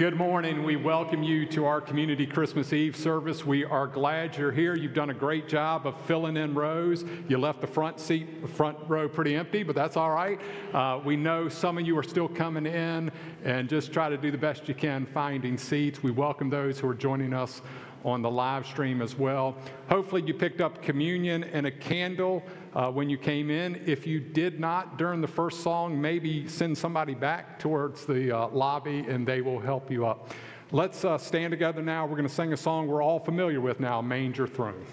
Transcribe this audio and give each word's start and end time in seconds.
Good 0.00 0.16
morning. 0.16 0.64
We 0.64 0.76
welcome 0.76 1.22
you 1.22 1.44
to 1.48 1.66
our 1.66 1.78
community 1.78 2.24
Christmas 2.24 2.72
Eve 2.72 2.96
service. 2.96 3.44
We 3.44 3.66
are 3.66 3.86
glad 3.86 4.34
you're 4.34 4.50
here. 4.50 4.74
You've 4.74 4.94
done 4.94 5.10
a 5.10 5.14
great 5.14 5.46
job 5.46 5.86
of 5.86 5.94
filling 6.06 6.38
in 6.38 6.54
rows. 6.54 7.04
You 7.28 7.36
left 7.36 7.60
the 7.60 7.66
front 7.66 8.00
seat, 8.00 8.40
the 8.40 8.48
front 8.48 8.78
row 8.88 9.10
pretty 9.10 9.36
empty, 9.36 9.62
but 9.62 9.74
that's 9.74 9.98
all 9.98 10.10
right. 10.10 10.40
Uh, 10.72 11.00
we 11.04 11.16
know 11.16 11.50
some 11.50 11.76
of 11.76 11.86
you 11.86 11.98
are 11.98 12.02
still 12.02 12.28
coming 12.28 12.64
in 12.64 13.12
and 13.44 13.68
just 13.68 13.92
try 13.92 14.08
to 14.08 14.16
do 14.16 14.30
the 14.30 14.38
best 14.38 14.68
you 14.68 14.74
can 14.74 15.04
finding 15.04 15.58
seats. 15.58 16.02
We 16.02 16.12
welcome 16.12 16.48
those 16.48 16.78
who 16.78 16.88
are 16.88 16.94
joining 16.94 17.34
us 17.34 17.60
on 18.02 18.22
the 18.22 18.30
live 18.30 18.66
stream 18.66 19.02
as 19.02 19.16
well. 19.16 19.54
Hopefully, 19.90 20.22
you 20.22 20.32
picked 20.32 20.62
up 20.62 20.82
communion 20.82 21.44
and 21.44 21.66
a 21.66 21.70
candle 21.70 22.42
uh, 22.74 22.90
when 22.90 23.10
you 23.10 23.18
came 23.18 23.50
in. 23.50 23.82
If 23.86 24.06
you 24.06 24.20
did 24.20 24.60
not 24.60 24.98
during 24.98 25.20
the 25.20 25.28
first 25.28 25.62
song, 25.62 26.00
maybe 26.00 26.48
send 26.48 26.76
somebody 26.76 27.14
back 27.14 27.58
towards 27.58 28.06
the 28.06 28.36
uh, 28.36 28.48
lobby 28.48 29.00
and 29.08 29.26
they 29.26 29.40
will 29.40 29.60
help 29.60 29.90
you 29.90 30.06
up. 30.06 30.32
Let's 30.72 31.04
uh, 31.04 31.18
stand 31.18 31.50
together 31.50 31.82
now. 31.82 32.06
We're 32.06 32.16
going 32.16 32.28
to 32.28 32.34
sing 32.34 32.52
a 32.52 32.56
song 32.56 32.86
we're 32.86 33.02
all 33.02 33.18
familiar 33.18 33.60
with 33.60 33.80
now 33.80 34.00
Manger 34.00 34.46
Throne. 34.46 34.84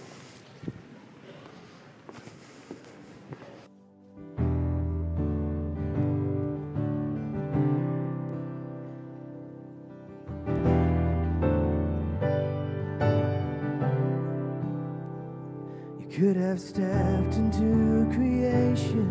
Could 16.18 16.36
have 16.36 16.60
stepped 16.60 17.36
into 17.36 18.10
creation. 18.12 19.08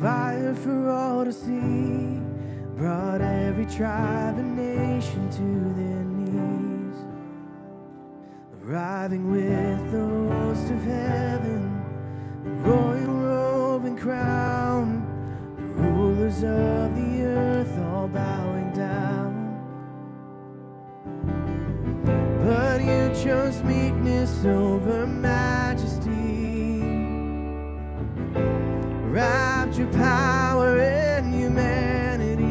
Fire 0.00 0.54
for 0.54 0.88
all 0.88 1.22
to 1.22 1.30
see, 1.30 2.18
brought 2.78 3.20
every 3.20 3.66
tribe 3.66 4.38
and 4.38 4.56
nation 4.56 5.28
to 5.28 5.44
their 5.76 6.04
knees, 6.04 6.96
arriving 8.64 9.30
with 9.30 9.92
the 9.92 10.34
host 10.34 10.70
of 10.70 10.82
heaven, 10.82 11.84
royal 12.62 13.14
robe 13.14 13.84
and 13.84 13.98
crown, 13.98 15.04
the 15.58 15.62
rulers 15.82 16.36
of 16.36 16.94
the 16.96 17.22
earth 17.22 17.78
all 17.80 18.08
bowing 18.08 18.72
down. 18.72 19.34
But 22.46 22.80
you 22.80 23.10
chose 23.22 23.62
meekness 23.62 24.46
over 24.46 25.06
majesty 25.06 25.97
wrapped 29.08 29.78
your 29.78 29.88
power 29.88 30.78
in 30.80 31.32
humanity. 31.32 32.44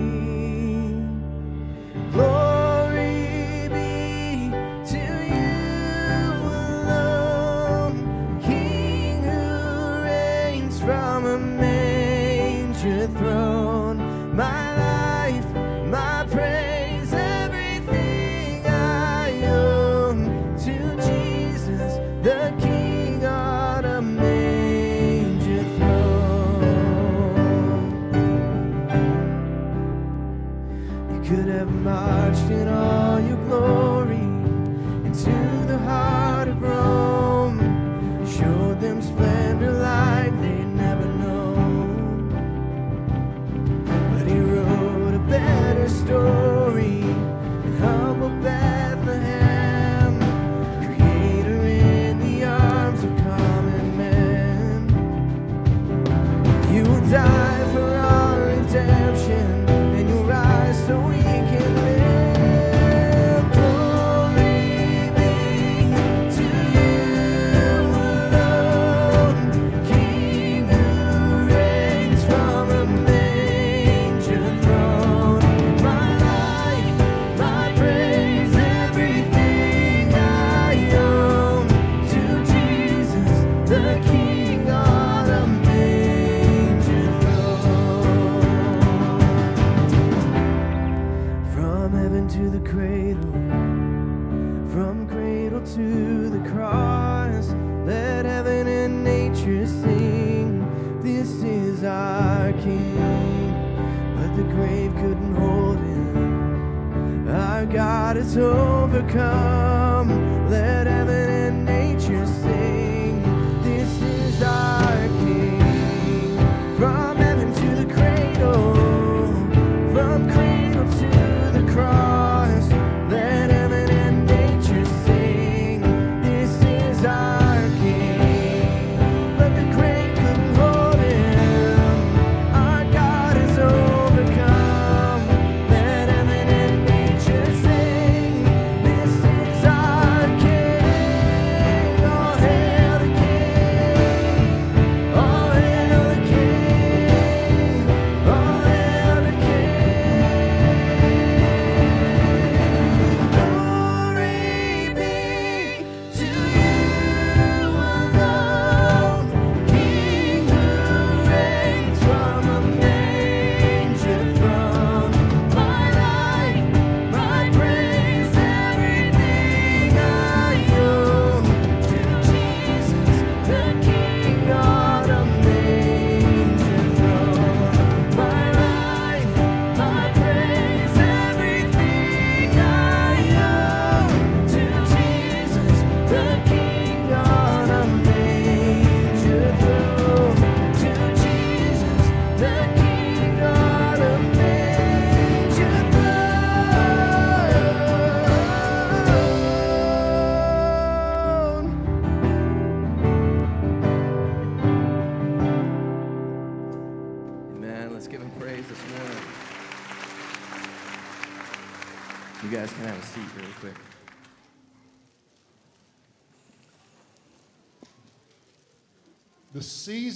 Glory 2.11 3.69
be 3.69 4.49
to 4.91 5.03
you 5.33 6.33
alone, 6.43 7.95
King 8.41 9.23
who 9.23 10.03
reigns 10.03 10.79
from 10.79 11.25
a 11.25 11.37
manger 11.37 13.07
throne. 13.17 14.35
My 14.35 14.66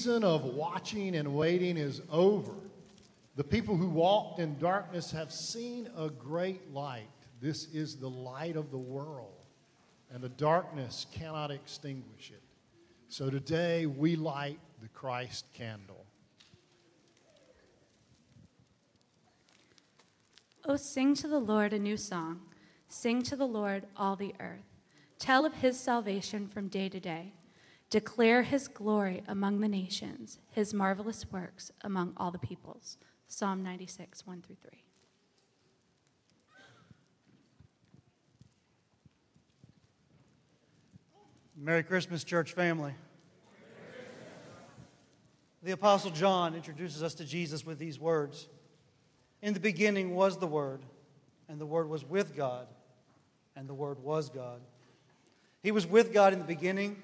season 0.01 0.24
of 0.24 0.44
watching 0.45 1.15
and 1.15 1.31
waiting 1.31 1.77
is 1.77 2.01
over. 2.09 2.53
The 3.36 3.44
people 3.44 3.77
who 3.77 3.88
walked 3.88 4.39
in 4.39 4.57
darkness 4.57 5.12
have 5.12 5.31
seen 5.31 5.88
a 5.95 6.09
great 6.09 6.74
light. 6.74 7.06
This 7.39 7.68
is 7.71 7.98
the 7.98 8.09
light 8.09 8.56
of 8.56 8.71
the 8.71 8.80
world, 8.80 9.45
and 10.12 10.24
the 10.24 10.30
darkness 10.30 11.06
cannot 11.13 11.51
extinguish 11.51 12.31
it. 12.31 12.42
So 13.09 13.30
today 13.30 13.86
we 13.86 14.15
light 14.15 14.57
the 14.81 14.88
Christ 14.88 15.45
candle. 15.53 16.07
Oh, 20.65 20.77
sing 20.77 21.13
to 21.13 21.27
the 21.27 21.39
Lord 21.39 21.74
a 21.74 21.80
new 21.80 21.98
song. 21.98 22.39
Sing 22.89 23.21
to 23.21 23.36
the 23.36 23.45
Lord, 23.45 23.86
all 23.95 24.15
the 24.15 24.33
earth. 24.39 24.65
Tell 25.19 25.45
of 25.45 25.53
his 25.53 25.80
salvation 25.80 26.48
from 26.48 26.69
day 26.69 26.89
to 26.89 27.00
day. 27.00 27.33
Declare 27.91 28.43
his 28.43 28.69
glory 28.69 29.21
among 29.27 29.59
the 29.59 29.67
nations, 29.67 30.39
his 30.49 30.73
marvelous 30.73 31.29
works 31.29 31.73
among 31.81 32.13
all 32.15 32.31
the 32.31 32.39
peoples. 32.39 32.97
Psalm 33.27 33.61
96, 33.63 34.25
1 34.25 34.41
through 34.41 34.55
3. 34.63 34.83
Merry 41.57 41.83
Christmas, 41.83 42.23
church 42.23 42.53
family. 42.53 42.93
The 45.61 45.73
Apostle 45.73 46.11
John 46.11 46.55
introduces 46.55 47.03
us 47.03 47.13
to 47.15 47.25
Jesus 47.25 47.65
with 47.65 47.77
these 47.77 47.99
words 47.99 48.47
In 49.41 49.53
the 49.53 49.59
beginning 49.59 50.15
was 50.15 50.38
the 50.38 50.47
Word, 50.47 50.81
and 51.49 51.59
the 51.59 51.65
Word 51.65 51.89
was 51.89 52.05
with 52.05 52.38
God, 52.38 52.67
and 53.57 53.67
the 53.67 53.73
Word 53.73 53.99
was 53.99 54.29
God. 54.29 54.61
He 55.61 55.73
was 55.73 55.85
with 55.85 56.13
God 56.13 56.31
in 56.31 56.39
the 56.39 56.45
beginning. 56.45 57.03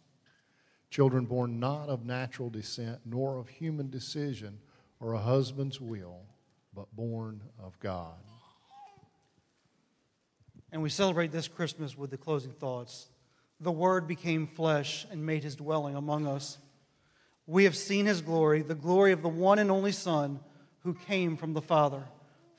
Children 0.91 1.25
born 1.25 1.59
not 1.59 1.87
of 1.87 2.05
natural 2.05 2.49
descent, 2.49 2.99
nor 3.05 3.39
of 3.39 3.47
human 3.47 3.89
decision 3.89 4.59
or 4.99 5.13
a 5.13 5.19
husband's 5.19 5.79
will, 5.79 6.19
but 6.75 6.93
born 6.93 7.41
of 7.57 7.79
God. 7.79 8.19
And 10.71 10.83
we 10.83 10.89
celebrate 10.89 11.31
this 11.31 11.47
Christmas 11.47 11.97
with 11.97 12.11
the 12.11 12.17
closing 12.17 12.51
thoughts. 12.51 13.09
The 13.61 13.71
Word 13.71 14.05
became 14.05 14.45
flesh 14.45 15.07
and 15.09 15.25
made 15.25 15.43
his 15.43 15.55
dwelling 15.55 15.95
among 15.95 16.27
us. 16.27 16.57
We 17.47 17.63
have 17.63 17.75
seen 17.75 18.05
his 18.05 18.21
glory, 18.21 18.61
the 18.61 18.75
glory 18.75 19.13
of 19.13 19.21
the 19.21 19.29
one 19.29 19.59
and 19.59 19.71
only 19.71 19.93
Son 19.93 20.41
who 20.83 20.93
came 20.93 21.37
from 21.37 21.53
the 21.53 21.61
Father, 21.61 22.03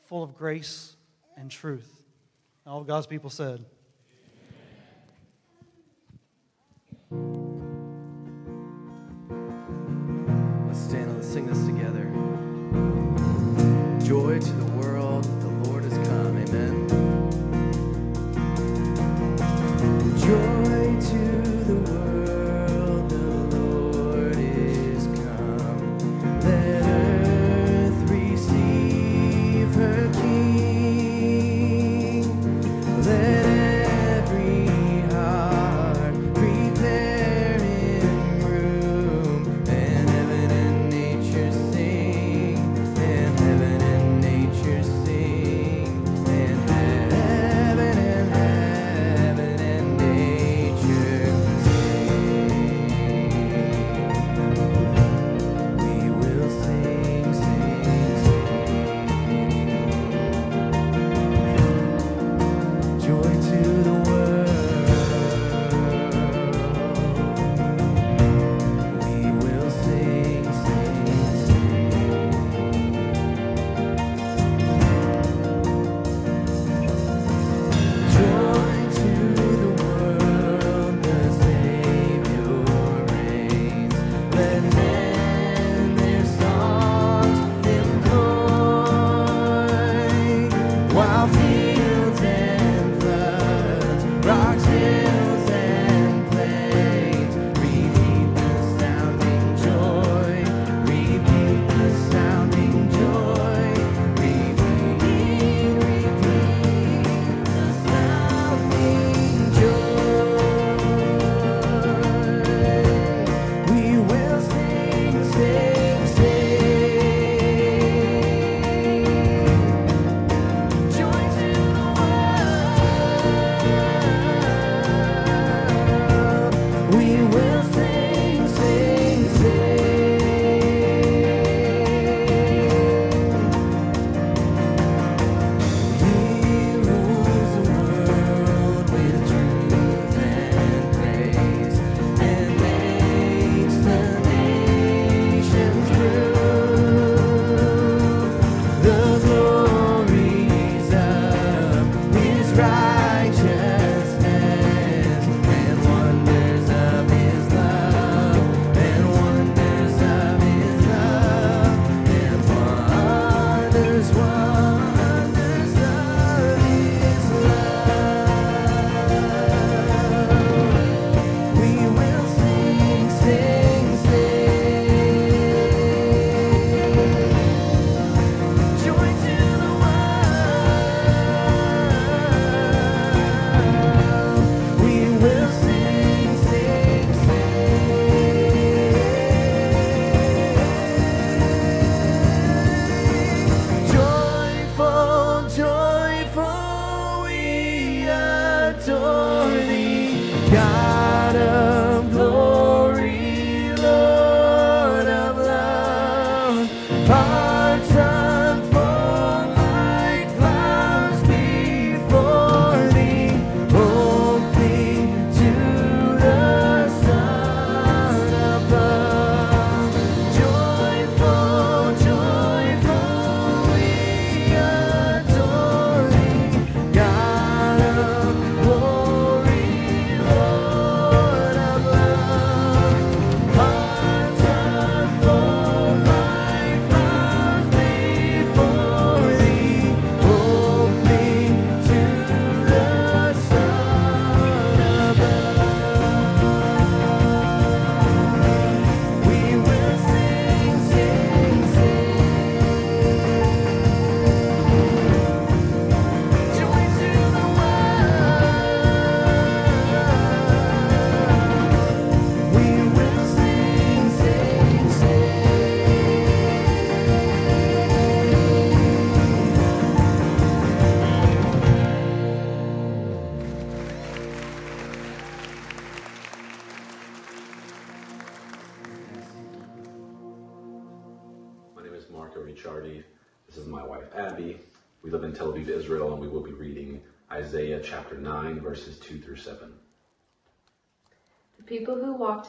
full 0.08 0.22
of 0.22 0.36
grace 0.36 0.96
and 1.36 1.50
truth. 1.50 2.02
All 2.66 2.80
of 2.80 2.86
God's 2.86 3.06
people 3.06 3.30
said, 3.30 3.64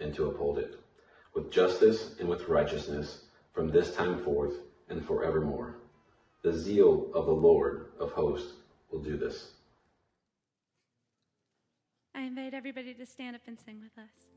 and 0.00 0.14
to 0.14 0.28
uphold 0.28 0.58
it 0.58 0.80
with 1.34 1.52
justice 1.52 2.14
and 2.18 2.28
with 2.28 2.48
righteousness 2.48 3.24
from 3.52 3.70
this 3.70 3.94
time 3.94 4.22
forth 4.24 4.54
and 4.88 5.04
forevermore. 5.04 5.76
The 6.42 6.52
zeal 6.52 7.10
of 7.14 7.26
the 7.26 7.32
Lord 7.32 7.86
of 8.00 8.12
hosts 8.12 8.54
will 8.90 9.02
do 9.02 9.16
this. 9.16 9.52
I 12.14 12.22
invite 12.22 12.54
everybody 12.54 12.94
to 12.94 13.04
stand 13.04 13.36
up 13.36 13.42
and 13.46 13.58
sing 13.58 13.80
with 13.80 14.02
us. 14.02 14.35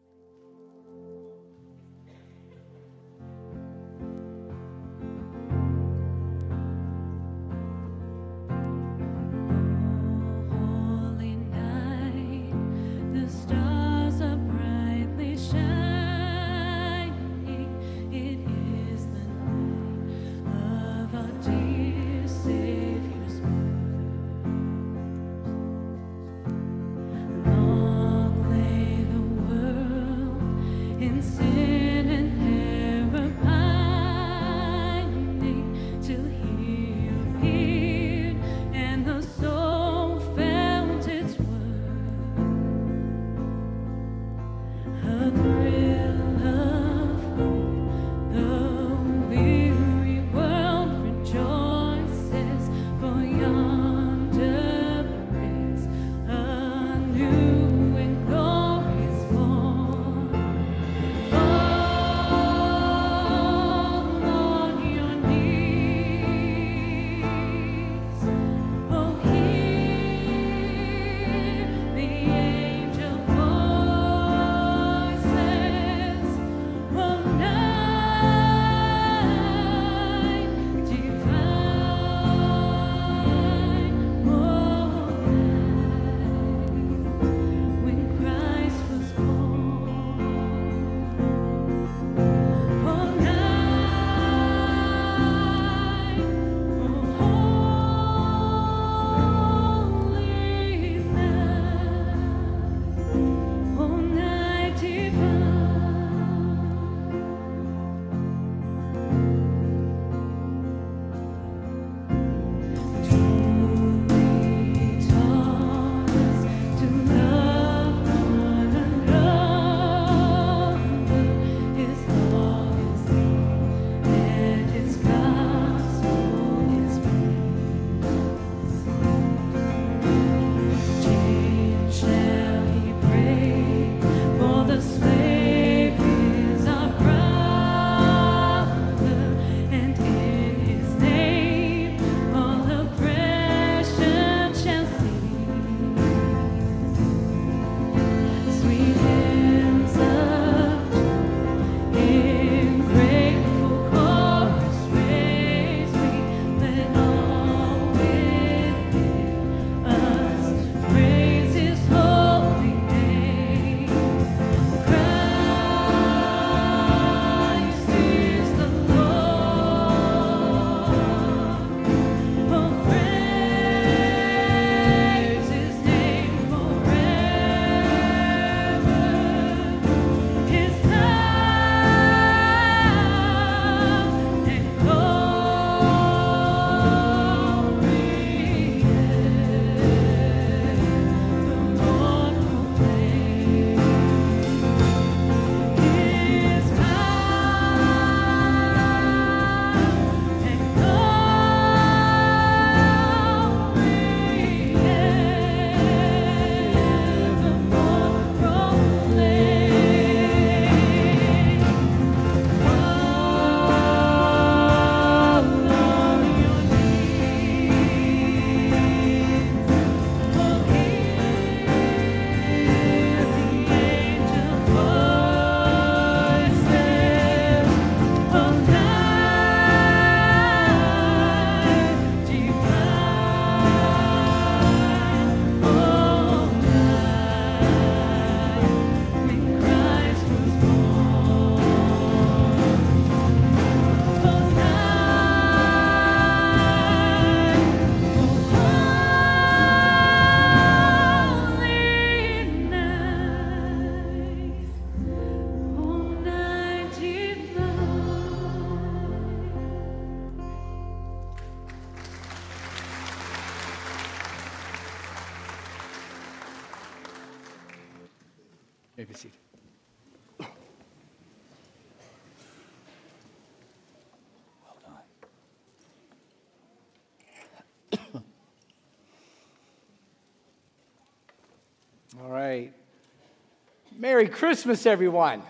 Merry 284.10 284.28
Christmas, 284.28 284.88
everyone. 284.88 285.43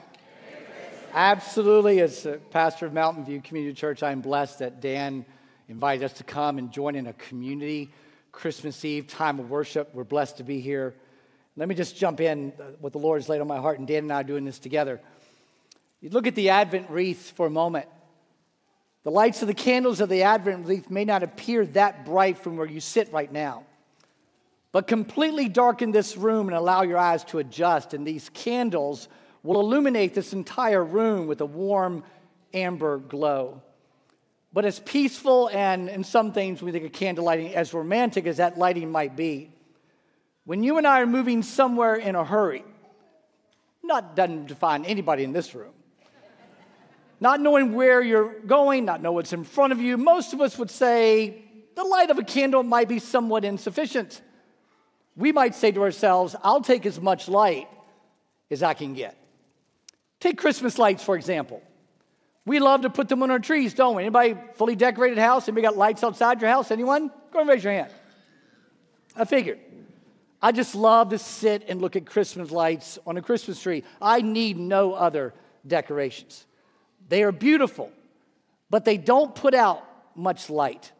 Absolutely. 1.13 2.01
As 2.01 2.27
pastor 2.51 2.87
of 2.87 2.91
Mountain 2.91 3.23
View 3.23 3.39
Community 3.39 3.73
Church, 3.73 4.03
I'm 4.03 4.19
blessed 4.19 4.59
that 4.59 4.81
Dan 4.81 5.25
invited 5.69 6.03
us 6.03 6.11
to 6.17 6.25
come 6.25 6.57
and 6.57 6.69
join 6.69 6.95
in 6.95 7.07
a 7.07 7.13
community 7.13 7.89
Christmas 8.33 8.83
Eve 8.83 9.07
time 9.07 9.39
of 9.39 9.49
worship. 9.49 9.91
We're 9.93 10.03
blessed 10.03 10.37
to 10.37 10.43
be 10.43 10.59
here. 10.59 10.93
Let 11.55 11.69
me 11.69 11.73
just 11.73 11.95
jump 11.95 12.19
in 12.19 12.51
uh, 12.59 12.63
what 12.81 12.91
the 12.91 12.99
Lord 12.99 13.21
has 13.21 13.29
laid 13.29 13.39
on 13.39 13.47
my 13.47 13.59
heart, 13.59 13.79
and 13.79 13.87
Dan 13.87 14.03
and 14.03 14.11
I 14.11 14.19
are 14.19 14.23
doing 14.25 14.43
this 14.43 14.59
together. 14.59 14.99
You 16.01 16.09
look 16.09 16.27
at 16.27 16.35
the 16.35 16.49
Advent 16.49 16.89
wreath 16.89 17.31
for 17.37 17.45
a 17.45 17.49
moment. 17.49 17.85
The 19.03 19.11
lights 19.11 19.41
of 19.41 19.47
the 19.47 19.53
candles 19.53 20.01
of 20.01 20.09
the 20.09 20.23
Advent 20.23 20.67
wreath 20.67 20.89
may 20.89 21.05
not 21.05 21.23
appear 21.23 21.65
that 21.67 22.05
bright 22.05 22.37
from 22.37 22.57
where 22.57 22.67
you 22.67 22.81
sit 22.81 23.13
right 23.13 23.31
now, 23.31 23.63
but 24.71 24.87
completely 24.87 25.49
darken 25.49 25.91
this 25.91 26.15
room 26.15 26.47
and 26.47 26.55
allow 26.55 26.83
your 26.83 26.97
eyes 26.97 27.23
to 27.25 27.39
adjust, 27.39 27.93
and 27.93 28.05
these 28.05 28.29
candles 28.29 29.07
will 29.41 29.59
illuminate 29.59 30.13
this 30.13 30.33
entire 30.33 30.83
room 30.83 31.27
with 31.27 31.41
a 31.41 31.45
warm 31.45 32.03
amber 32.53 32.97
glow. 32.97 33.61
But 34.51 34.65
as 34.65 34.79
peaceful 34.79 35.49
and 35.49 35.89
in 35.89 36.03
some 36.03 36.33
things 36.33 36.61
we 36.61 36.71
think 36.71 36.85
of 36.85 36.91
candle 36.91 37.25
lighting 37.25 37.53
as 37.53 37.73
romantic 37.73 38.25
as 38.25 38.37
that 38.37 38.57
lighting 38.57 38.91
might 38.91 39.15
be, 39.15 39.51
when 40.45 40.63
you 40.63 40.77
and 40.77 40.87
I 40.87 41.01
are 41.01 41.05
moving 41.05 41.43
somewhere 41.43 41.95
in 41.95 42.15
a 42.15 42.25
hurry, 42.25 42.63
not 43.83 44.15
doesn't 44.15 44.47
define 44.47 44.85
anybody 44.85 45.23
in 45.23 45.33
this 45.33 45.53
room, 45.53 45.73
not 47.19 47.39
knowing 47.39 47.73
where 47.73 48.01
you're 48.01 48.39
going, 48.39 48.85
not 48.85 49.01
know 49.01 49.11
what's 49.11 49.33
in 49.33 49.43
front 49.43 49.73
of 49.73 49.81
you, 49.81 49.97
most 49.97 50.33
of 50.33 50.41
us 50.41 50.57
would 50.57 50.71
say 50.71 51.43
the 51.75 51.83
light 51.83 52.09
of 52.09 52.17
a 52.17 52.23
candle 52.23 52.63
might 52.63 52.87
be 52.87 52.99
somewhat 52.99 53.45
insufficient. 53.45 54.21
We 55.19 55.33
might 55.33 55.53
say 55.53 55.73
to 55.73 55.81
ourselves, 55.81 56.33
I'll 56.43 56.61
take 56.61 56.85
as 56.85 56.99
much 56.99 57.27
light 57.27 57.67
as 58.49 58.63
I 58.63 58.73
can 58.73 58.93
get. 58.93 59.17
Take 60.21 60.37
Christmas 60.37 60.79
lights, 60.79 61.03
for 61.03 61.17
example. 61.17 61.61
We 62.45 62.59
love 62.59 62.83
to 62.83 62.89
put 62.89 63.09
them 63.09 63.21
on 63.21 63.29
our 63.29 63.39
trees, 63.39 63.73
don't 63.73 63.97
we? 63.97 64.03
Anybody 64.03 64.37
fully 64.55 64.77
decorated 64.77 65.17
house? 65.17 65.49
Anybody 65.49 65.63
got 65.63 65.75
lights 65.75 66.05
outside 66.05 66.39
your 66.39 66.49
house? 66.49 66.71
Anyone? 66.71 67.11
Go 67.33 67.41
and 67.41 67.49
raise 67.49 67.61
your 67.61 67.73
hand. 67.73 67.91
I 69.13 69.25
figured. 69.25 69.59
I 70.41 70.53
just 70.53 70.73
love 70.73 71.09
to 71.09 71.17
sit 71.17 71.65
and 71.67 71.81
look 71.81 71.97
at 71.97 72.05
Christmas 72.05 72.49
lights 72.49 72.97
on 73.05 73.17
a 73.17 73.21
Christmas 73.21 73.61
tree. 73.61 73.83
I 74.01 74.21
need 74.21 74.57
no 74.57 74.93
other 74.93 75.33
decorations. 75.67 76.45
They 77.09 77.23
are 77.23 77.33
beautiful, 77.33 77.91
but 78.69 78.85
they 78.85 78.95
don't 78.95 79.35
put 79.35 79.53
out 79.53 79.83
much 80.15 80.49
light. 80.49 80.93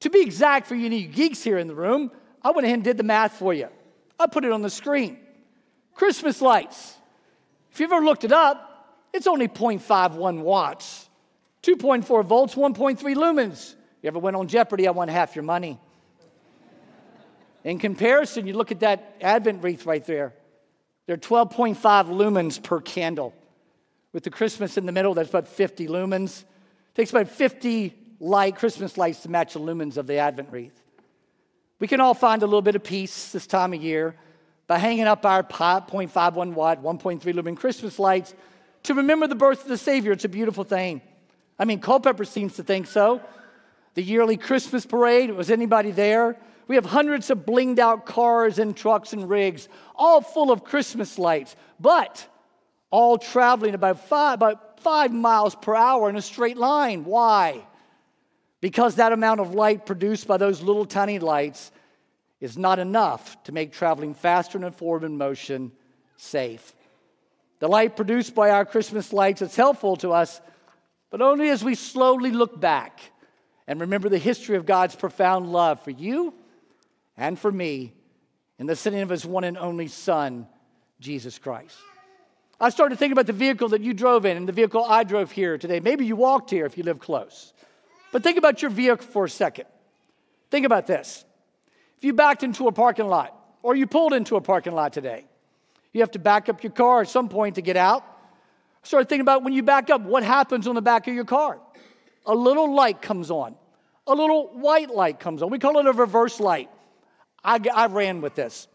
To 0.00 0.10
be 0.10 0.22
exact, 0.22 0.66
for 0.66 0.74
you 0.74 0.90
new 0.90 1.06
geeks 1.06 1.44
here 1.44 1.56
in 1.56 1.68
the 1.68 1.74
room, 1.76 2.10
I 2.44 2.50
went 2.50 2.66
ahead 2.66 2.76
and 2.76 2.84
did 2.84 2.98
the 2.98 3.02
math 3.02 3.32
for 3.32 3.54
you. 3.54 3.68
I 4.20 4.26
put 4.26 4.44
it 4.44 4.52
on 4.52 4.62
the 4.62 4.70
screen. 4.70 5.18
Christmas 5.94 6.40
lights 6.42 6.98
if 7.74 7.80
you've 7.80 7.90
ever 7.90 8.04
looked 8.04 8.22
it 8.22 8.30
up, 8.30 9.08
it's 9.12 9.26
only 9.26 9.48
0.51 9.48 10.42
watts, 10.42 11.08
2.4 11.64 12.24
volts, 12.24 12.54
1.3 12.54 13.00
lumens. 13.16 13.74
You 14.00 14.06
ever 14.06 14.20
went 14.20 14.36
on 14.36 14.46
Jeopardy? 14.46 14.86
I 14.86 14.92
won 14.92 15.08
half 15.08 15.34
your 15.34 15.42
money. 15.42 15.80
In 17.64 17.80
comparison, 17.80 18.46
you 18.46 18.52
look 18.52 18.70
at 18.70 18.78
that 18.80 19.16
Advent 19.20 19.64
wreath 19.64 19.86
right 19.86 20.04
there. 20.04 20.34
They're 21.06 21.16
12.5 21.16 21.76
lumens 21.80 22.62
per 22.62 22.80
candle. 22.80 23.34
With 24.12 24.22
the 24.22 24.30
Christmas 24.30 24.76
in 24.76 24.86
the 24.86 24.92
middle, 24.92 25.14
that's 25.14 25.30
about 25.30 25.48
50 25.48 25.88
lumens. 25.88 26.42
It 26.42 26.94
takes 26.94 27.10
about 27.10 27.28
50 27.28 27.92
light 28.20 28.54
Christmas 28.54 28.96
lights 28.96 29.22
to 29.22 29.28
match 29.28 29.54
the 29.54 29.60
lumens 29.60 29.96
of 29.96 30.06
the 30.06 30.18
Advent 30.18 30.52
wreath. 30.52 30.83
We 31.78 31.88
can 31.88 32.00
all 32.00 32.14
find 32.14 32.42
a 32.42 32.46
little 32.46 32.62
bit 32.62 32.76
of 32.76 32.84
peace 32.84 33.32
this 33.32 33.46
time 33.46 33.72
of 33.72 33.82
year 33.82 34.14
by 34.66 34.78
hanging 34.78 35.04
up 35.04 35.26
our 35.26 35.42
0.51 35.42 36.54
watt, 36.54 36.82
1.3 36.82 37.34
lumen 37.34 37.56
Christmas 37.56 37.98
lights 37.98 38.34
to 38.84 38.94
remember 38.94 39.26
the 39.26 39.34
birth 39.34 39.62
of 39.62 39.68
the 39.68 39.78
Savior. 39.78 40.12
It's 40.12 40.24
a 40.24 40.28
beautiful 40.28 40.64
thing. 40.64 41.02
I 41.58 41.64
mean, 41.64 41.80
Culpeper 41.80 42.24
seems 42.24 42.54
to 42.56 42.62
think 42.62 42.86
so. 42.86 43.20
The 43.94 44.02
yearly 44.02 44.36
Christmas 44.36 44.86
parade, 44.86 45.30
was 45.30 45.50
anybody 45.50 45.90
there? 45.90 46.36
We 46.66 46.76
have 46.76 46.86
hundreds 46.86 47.30
of 47.30 47.44
blinged 47.44 47.78
out 47.78 48.06
cars 48.06 48.58
and 48.58 48.76
trucks 48.76 49.12
and 49.12 49.28
rigs, 49.28 49.68
all 49.94 50.20
full 50.20 50.50
of 50.50 50.64
Christmas 50.64 51.18
lights, 51.18 51.56
but 51.78 52.26
all 52.90 53.18
traveling 53.18 53.74
about 53.74 54.00
five, 54.08 54.34
about 54.34 54.80
five 54.80 55.12
miles 55.12 55.54
per 55.54 55.74
hour 55.74 56.08
in 56.08 56.16
a 56.16 56.22
straight 56.22 56.56
line. 56.56 57.04
Why? 57.04 57.64
Because 58.64 58.94
that 58.94 59.12
amount 59.12 59.40
of 59.40 59.54
light 59.54 59.84
produced 59.84 60.26
by 60.26 60.38
those 60.38 60.62
little 60.62 60.86
tiny 60.86 61.18
lights 61.18 61.70
is 62.40 62.56
not 62.56 62.78
enough 62.78 63.36
to 63.44 63.52
make 63.52 63.72
traveling 63.72 64.14
faster 64.14 64.56
and 64.56 64.74
forward 64.74 65.04
in 65.04 65.18
motion 65.18 65.70
safe. 66.16 66.74
The 67.58 67.68
light 67.68 67.94
produced 67.94 68.34
by 68.34 68.48
our 68.48 68.64
Christmas 68.64 69.12
lights 69.12 69.42
is 69.42 69.54
helpful 69.54 69.96
to 69.96 70.12
us, 70.12 70.40
but 71.10 71.20
only 71.20 71.50
as 71.50 71.62
we 71.62 71.74
slowly 71.74 72.30
look 72.30 72.58
back 72.58 73.00
and 73.66 73.82
remember 73.82 74.08
the 74.08 74.16
history 74.16 74.56
of 74.56 74.64
God's 74.64 74.96
profound 74.96 75.52
love 75.52 75.82
for 75.82 75.90
you 75.90 76.32
and 77.18 77.38
for 77.38 77.52
me 77.52 77.92
in 78.58 78.66
the 78.66 78.76
sending 78.76 79.02
of 79.02 79.10
his 79.10 79.26
one 79.26 79.44
and 79.44 79.58
only 79.58 79.88
Son, 79.88 80.46
Jesus 81.00 81.38
Christ. 81.38 81.76
I 82.58 82.70
started 82.70 82.98
thinking 82.98 83.12
about 83.12 83.26
the 83.26 83.34
vehicle 83.34 83.68
that 83.68 83.82
you 83.82 83.92
drove 83.92 84.24
in 84.24 84.38
and 84.38 84.48
the 84.48 84.52
vehicle 84.52 84.82
I 84.82 85.04
drove 85.04 85.32
here 85.32 85.58
today. 85.58 85.80
Maybe 85.80 86.06
you 86.06 86.16
walked 86.16 86.48
here 86.48 86.64
if 86.64 86.78
you 86.78 86.82
live 86.84 86.98
close. 86.98 87.52
But 88.14 88.22
think 88.22 88.38
about 88.38 88.62
your 88.62 88.70
vehicle 88.70 89.04
for 89.04 89.24
a 89.24 89.28
second. 89.28 89.64
Think 90.48 90.64
about 90.64 90.86
this. 90.86 91.24
If 91.98 92.04
you 92.04 92.12
backed 92.12 92.44
into 92.44 92.68
a 92.68 92.72
parking 92.72 93.08
lot 93.08 93.36
or 93.60 93.74
you 93.74 93.88
pulled 93.88 94.12
into 94.12 94.36
a 94.36 94.40
parking 94.40 94.72
lot 94.72 94.92
today, 94.92 95.24
you 95.92 96.00
have 96.00 96.12
to 96.12 96.20
back 96.20 96.48
up 96.48 96.62
your 96.62 96.70
car 96.70 97.00
at 97.00 97.08
some 97.08 97.28
point 97.28 97.56
to 97.56 97.60
get 97.60 97.76
out. 97.76 98.04
Start 98.84 99.08
thinking 99.08 99.22
about 99.22 99.42
when 99.42 99.52
you 99.52 99.64
back 99.64 99.90
up, 99.90 100.02
what 100.02 100.22
happens 100.22 100.68
on 100.68 100.76
the 100.76 100.80
back 100.80 101.08
of 101.08 101.14
your 101.14 101.24
car? 101.24 101.58
A 102.24 102.32
little 102.36 102.72
light 102.72 103.02
comes 103.02 103.32
on, 103.32 103.56
a 104.06 104.14
little 104.14 104.46
white 104.46 104.90
light 104.90 105.18
comes 105.18 105.42
on. 105.42 105.50
We 105.50 105.58
call 105.58 105.76
it 105.78 105.86
a 105.86 105.92
reverse 105.92 106.38
light. 106.38 106.70
I, 107.42 107.58
I 107.74 107.86
ran 107.86 108.20
with 108.20 108.36
this. 108.36 108.68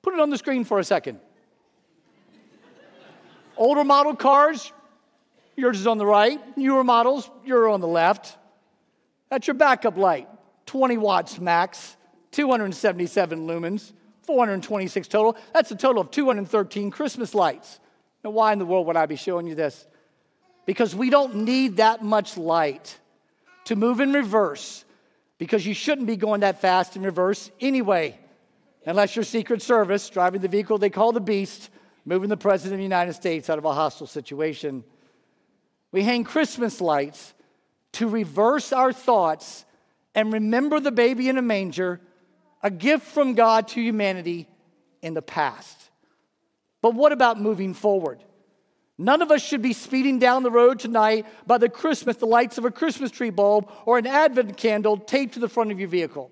Put 0.00 0.14
it 0.14 0.20
on 0.20 0.30
the 0.30 0.38
screen 0.38 0.62
for 0.62 0.78
a 0.78 0.84
second. 0.84 1.18
Older 3.56 3.82
model 3.82 4.14
cars, 4.14 4.72
yours 5.56 5.80
is 5.80 5.88
on 5.88 5.98
the 5.98 6.06
right. 6.06 6.38
Newer 6.56 6.84
models, 6.84 7.28
you're 7.44 7.68
on 7.68 7.80
the 7.80 7.88
left. 7.88 8.36
That's 9.30 9.46
your 9.46 9.54
backup 9.54 9.96
light, 9.96 10.28
20 10.66 10.98
watts 10.98 11.40
max. 11.40 11.96
277 12.32 13.46
lumens, 13.46 13.92
426 14.22 15.08
total. 15.08 15.36
That's 15.52 15.70
a 15.70 15.76
total 15.76 16.02
of 16.02 16.10
213 16.10 16.90
Christmas 16.90 17.34
lights. 17.34 17.80
Now, 18.22 18.30
why 18.30 18.52
in 18.52 18.58
the 18.58 18.66
world 18.66 18.86
would 18.86 18.96
I 18.96 19.06
be 19.06 19.16
showing 19.16 19.46
you 19.46 19.54
this? 19.54 19.86
Because 20.66 20.94
we 20.94 21.10
don't 21.10 21.36
need 21.36 21.78
that 21.78 22.04
much 22.04 22.36
light 22.36 22.98
to 23.64 23.76
move 23.76 24.00
in 24.00 24.12
reverse, 24.12 24.84
because 25.38 25.66
you 25.66 25.74
shouldn't 25.74 26.06
be 26.06 26.16
going 26.16 26.42
that 26.42 26.60
fast 26.60 26.96
in 26.96 27.02
reverse 27.02 27.50
anyway, 27.60 28.18
unless 28.86 29.16
you're 29.16 29.24
Secret 29.24 29.62
Service 29.62 30.08
driving 30.08 30.40
the 30.40 30.48
vehicle 30.48 30.78
they 30.78 30.90
call 30.90 31.12
the 31.12 31.20
Beast, 31.20 31.70
moving 32.04 32.28
the 32.28 32.36
President 32.36 32.74
of 32.74 32.78
the 32.78 32.84
United 32.84 33.14
States 33.14 33.50
out 33.50 33.58
of 33.58 33.64
a 33.64 33.72
hostile 33.72 34.06
situation. 34.06 34.84
We 35.92 36.04
hang 36.04 36.24
Christmas 36.24 36.80
lights 36.80 37.34
to 37.92 38.08
reverse 38.08 38.72
our 38.72 38.92
thoughts 38.92 39.64
and 40.14 40.32
remember 40.32 40.80
the 40.80 40.92
baby 40.92 41.28
in 41.28 41.38
a 41.38 41.42
manger 41.42 42.00
a 42.62 42.70
gift 42.70 43.06
from 43.06 43.34
God 43.34 43.68
to 43.68 43.80
humanity 43.80 44.46
in 45.02 45.14
the 45.14 45.22
past. 45.22 45.90
But 46.82 46.94
what 46.94 47.12
about 47.12 47.40
moving 47.40 47.74
forward? 47.74 48.22
None 48.98 49.22
of 49.22 49.30
us 49.30 49.42
should 49.42 49.62
be 49.62 49.72
speeding 49.72 50.18
down 50.18 50.42
the 50.42 50.50
road 50.50 50.78
tonight 50.78 51.24
by 51.46 51.56
the 51.56 51.70
Christmas, 51.70 52.16
the 52.16 52.26
lights 52.26 52.58
of 52.58 52.66
a 52.66 52.70
Christmas 52.70 53.10
tree 53.10 53.30
bulb 53.30 53.70
or 53.86 53.96
an 53.96 54.06
Advent 54.06 54.58
candle 54.58 54.98
taped 54.98 55.34
to 55.34 55.40
the 55.40 55.48
front 55.48 55.72
of 55.72 55.80
your 55.80 55.88
vehicle. 55.88 56.30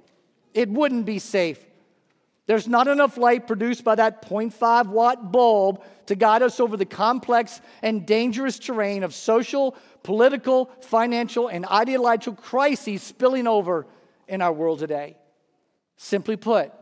It 0.52 0.68
wouldn't 0.68 1.06
be 1.06 1.18
safe. 1.18 1.64
There's 2.48 2.66
not 2.66 2.88
enough 2.88 3.18
light 3.18 3.46
produced 3.46 3.84
by 3.84 3.94
that 3.96 4.22
0.5 4.22 4.86
watt 4.86 5.30
bulb 5.30 5.84
to 6.06 6.14
guide 6.14 6.42
us 6.42 6.58
over 6.60 6.78
the 6.78 6.86
complex 6.86 7.60
and 7.82 8.06
dangerous 8.06 8.58
terrain 8.58 9.02
of 9.02 9.14
social, 9.14 9.76
political, 10.02 10.70
financial, 10.80 11.48
and 11.48 11.66
ideological 11.66 12.32
crises 12.32 13.02
spilling 13.02 13.46
over 13.46 13.86
in 14.26 14.40
our 14.40 14.50
world 14.50 14.78
today. 14.78 15.18
Simply 15.98 16.36
put, 16.36 16.72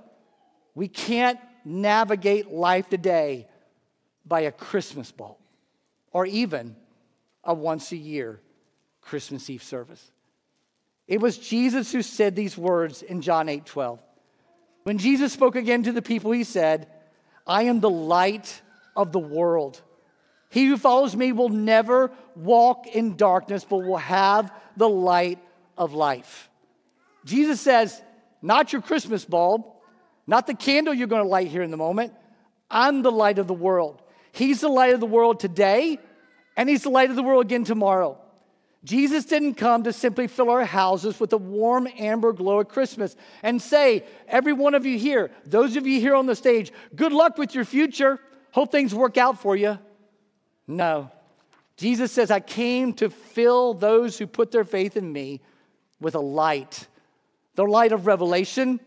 we 0.76 0.87
can't 0.87 1.40
navigate 1.64 2.52
life 2.52 2.88
today 2.88 3.48
by 4.24 4.42
a 4.42 4.52
Christmas 4.52 5.11
bulb 5.11 5.38
or 6.12 6.26
even 6.26 6.76
a 7.42 7.52
once 7.52 7.90
a 7.90 7.96
year 7.96 8.40
Christmas 9.00 9.50
Eve 9.50 9.64
service. 9.64 10.12
It 11.09 11.20
was 11.20 11.37
Jesus 11.37 11.90
who 11.90 12.02
said 12.02 12.37
these 12.37 12.57
words 12.57 13.02
in 13.02 13.20
John 13.20 13.48
8 13.48 13.66
12. 13.66 13.98
When 14.87 14.99
Jesus 14.99 15.33
spoke 15.33 15.57
again 15.57 15.83
to 15.83 15.90
the 15.90 16.01
people, 16.01 16.31
he 16.31 16.44
said, 16.44 16.87
I 17.44 17.64
am 17.64 17.81
the 17.81 17.90
light 17.90 18.62
of 18.94 19.11
the 19.11 19.18
world. 19.18 19.83
He 20.49 20.66
who 20.66 20.77
follows 20.77 21.16
me 21.16 21.33
will 21.33 21.49
never 21.49 22.12
walk 22.37 22.87
in 22.87 23.16
darkness, 23.16 23.66
but 23.68 23.79
will 23.79 23.96
have 23.96 24.53
the 24.77 24.88
light 24.88 25.40
of 25.77 25.92
life. 25.92 26.49
Jesus 27.25 27.61
says, 27.61 28.01
not 28.40 28.72
your 28.72 28.81
Christmas 28.81 29.25
bulb, 29.25 29.64
not 30.25 30.46
the 30.46 30.55
candle 30.55 30.94
you're 30.94 31.09
going 31.09 31.25
to 31.25 31.29
light 31.29 31.49
here 31.49 31.64
in 31.64 31.72
the 31.72 31.77
moment. 31.77 32.12
I'm 32.70 33.03
the 33.03 33.11
light 33.11 33.40
of 33.40 33.49
the 33.49 33.55
world. 33.55 34.01
He's 34.31 34.61
the 34.61 34.68
light 34.68 34.94
of 34.94 35.01
the 35.01 35.07
world 35.07 35.40
today, 35.40 35.99
and 36.57 36.68
He's 36.68 36.85
the 36.85 36.90
light 36.90 37.11
of 37.11 37.16
the 37.16 37.25
world 37.25 37.44
again 37.44 37.64
tomorrow. 37.64 38.20
Jesus 38.87 39.25
didn't 39.25 39.55
come 39.55 39.83
to 39.83 39.92
simply 39.92 40.29
fill 40.29 40.49
our 40.49 40.64
houses 40.64 41.18
with 41.18 41.33
a 41.33 41.37
warm 41.37 41.88
amber 41.99 42.33
glow 42.33 42.61
at 42.61 42.68
Christmas 42.68 43.16
and 43.42 43.61
say, 43.61 44.05
every 44.29 44.53
one 44.53 44.77
of 44.77 44.87
you 44.87 44.96
here, 44.96 45.33
those 45.44 45.75
of 45.75 45.88
you 45.88 46.01
here 46.01 46.14
on 46.14 46.27
the 46.27 46.37
stage, 46.37 46.72
good 46.94 47.12
luck 47.12 47.37
with 47.37 47.53
your 47.53 47.64
future. 47.64 48.20
Hope 48.53 48.70
things 48.70 48.94
work 48.94 49.18
out 49.18 49.40
for 49.40 49.57
you. 49.57 49.77
No. 50.68 51.11
Jesus 51.77 52.12
says, 52.12 52.31
I 52.31 52.38
came 52.38 52.92
to 52.94 53.11
fill 53.11 53.75
those 53.75 54.18
who 54.18 54.27
put 54.29 54.53
their 54.53 54.64
faith 54.64 54.96
in 54.96 55.12
me 55.12 55.40
with 56.01 56.14
a 56.14 56.20
light 56.20 56.87
the 57.57 57.64
light 57.64 57.90
of 57.90 58.07
revelation, 58.07 58.79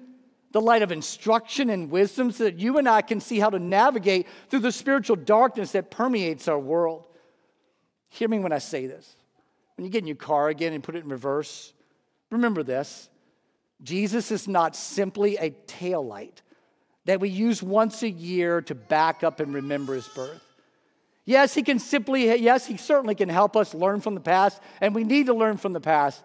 the 0.51 0.61
light 0.61 0.83
of 0.83 0.91
instruction 0.91 1.71
and 1.71 1.89
wisdom, 1.89 2.31
so 2.31 2.43
that 2.43 2.59
you 2.59 2.77
and 2.77 2.87
I 2.87 3.01
can 3.01 3.19
see 3.19 3.39
how 3.39 3.49
to 3.49 3.57
navigate 3.57 4.27
through 4.49 4.59
the 4.59 4.71
spiritual 4.71 5.15
darkness 5.15 5.71
that 5.71 5.89
permeates 5.89 6.47
our 6.47 6.59
world. 6.59 7.07
Hear 8.09 8.29
me 8.29 8.37
when 8.37 8.51
I 8.51 8.59
say 8.59 8.85
this. 8.85 9.15
When 9.79 9.85
you 9.85 9.91
get 9.91 9.99
in 9.99 10.07
your 10.07 10.17
car 10.17 10.49
again 10.49 10.73
and 10.73 10.83
put 10.83 10.97
it 10.97 11.05
in 11.05 11.09
reverse, 11.09 11.71
remember 12.31 12.63
this 12.63 13.07
Jesus 13.81 14.29
is 14.29 14.45
not 14.45 14.75
simply 14.75 15.37
a 15.37 15.51
tail 15.51 16.05
light 16.05 16.41
that 17.05 17.21
we 17.21 17.29
use 17.29 17.63
once 17.63 18.03
a 18.03 18.09
year 18.09 18.59
to 18.63 18.75
back 18.75 19.23
up 19.23 19.39
and 19.39 19.53
remember 19.53 19.93
his 19.93 20.09
birth. 20.09 20.43
Yes, 21.23 21.53
he 21.53 21.63
can 21.63 21.79
simply, 21.79 22.25
yes, 22.41 22.65
he 22.65 22.75
certainly 22.75 23.15
can 23.15 23.29
help 23.29 23.55
us 23.55 23.73
learn 23.73 24.01
from 24.01 24.15
the 24.15 24.19
past, 24.19 24.61
and 24.81 24.93
we 24.93 25.05
need 25.05 25.27
to 25.27 25.33
learn 25.33 25.55
from 25.55 25.71
the 25.71 25.79
past. 25.79 26.21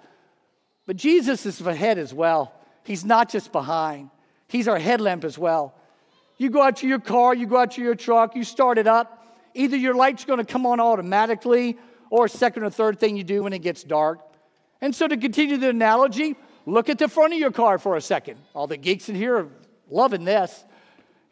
But 0.85 0.97
Jesus 0.97 1.47
is 1.47 1.61
ahead 1.61 1.97
as 1.97 2.13
well. 2.13 2.53
He's 2.83 3.05
not 3.05 3.31
just 3.31 3.53
behind, 3.53 4.11
He's 4.49 4.67
our 4.67 4.81
headlamp 4.81 5.23
as 5.23 5.39
well. 5.39 5.77
You 6.39 6.51
go 6.51 6.61
out 6.61 6.79
to 6.79 6.89
your 6.89 6.99
car, 6.99 7.37
you 7.37 7.47
go 7.47 7.59
out 7.59 7.71
to 7.75 7.83
your 7.83 7.95
truck, 7.95 8.35
you 8.35 8.43
start 8.43 8.79
it 8.79 8.89
up. 8.89 9.21
Either 9.55 9.77
your 9.77 9.95
light's 9.95 10.25
to 10.25 10.45
come 10.45 10.67
on 10.67 10.81
automatically, 10.81 11.79
or 12.15 12.29
second 12.29 12.63
or 12.63 12.71
third 12.71 13.01
thing 13.01 13.17
you 13.17 13.25
do 13.25 13.43
when 13.43 13.53
it 13.53 13.59
gets 13.59 13.83
dark. 13.83 14.21
And 14.81 14.95
so, 14.95 15.09
to 15.09 15.17
continue 15.17 15.57
the 15.57 15.71
analogy, 15.71 16.37
look 16.65 16.89
at 16.89 16.99
the 16.99 17.09
front 17.09 17.33
of 17.33 17.41
your 17.41 17.51
car 17.51 17.77
for 17.77 17.97
a 17.97 18.01
second. 18.01 18.39
All 18.55 18.69
the 18.69 18.77
geeks 18.77 19.09
in 19.09 19.17
here 19.17 19.37
are 19.37 19.49
loving 19.91 20.25
this. 20.25 20.65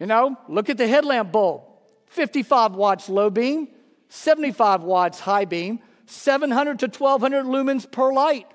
You 0.00 0.06
know, 0.06 0.36
look 0.48 0.70
at 0.70 0.78
the 0.78 0.88
headlamp 0.88 1.30
bulb. 1.30 1.62
55 2.06 2.74
watts 2.74 3.08
low 3.08 3.30
beam, 3.30 3.68
75 4.08 4.82
watts 4.82 5.20
high 5.20 5.44
beam, 5.44 5.78
700 6.06 6.80
to 6.80 6.86
1200 6.86 7.44
lumens 7.44 7.88
per 7.88 8.12
light. 8.12 8.48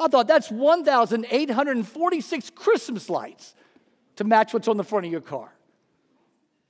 I 0.00 0.08
thought 0.08 0.26
that's 0.26 0.50
1,846 0.50 2.50
Christmas 2.50 3.08
lights 3.08 3.54
to 4.16 4.24
match 4.24 4.52
what's 4.52 4.66
on 4.66 4.76
the 4.76 4.82
front 4.82 5.06
of 5.06 5.12
your 5.12 5.20
car. 5.20 5.54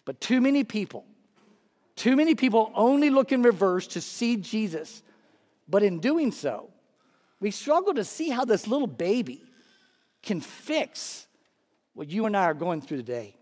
But 0.04 0.20
too 0.20 0.42
many 0.42 0.62
people, 0.62 1.06
too 2.00 2.16
many 2.16 2.34
people 2.34 2.72
only 2.74 3.10
look 3.10 3.30
in 3.30 3.42
reverse 3.42 3.86
to 3.88 4.00
see 4.00 4.36
Jesus. 4.36 5.02
But 5.68 5.82
in 5.82 5.98
doing 5.98 6.32
so, 6.32 6.70
we 7.40 7.50
struggle 7.50 7.92
to 7.92 8.04
see 8.04 8.30
how 8.30 8.46
this 8.46 8.66
little 8.66 8.86
baby 8.86 9.44
can 10.22 10.40
fix 10.40 11.26
what 11.92 12.08
you 12.08 12.24
and 12.24 12.34
I 12.34 12.44
are 12.44 12.54
going 12.54 12.80
through 12.80 12.96
today. 12.96 13.36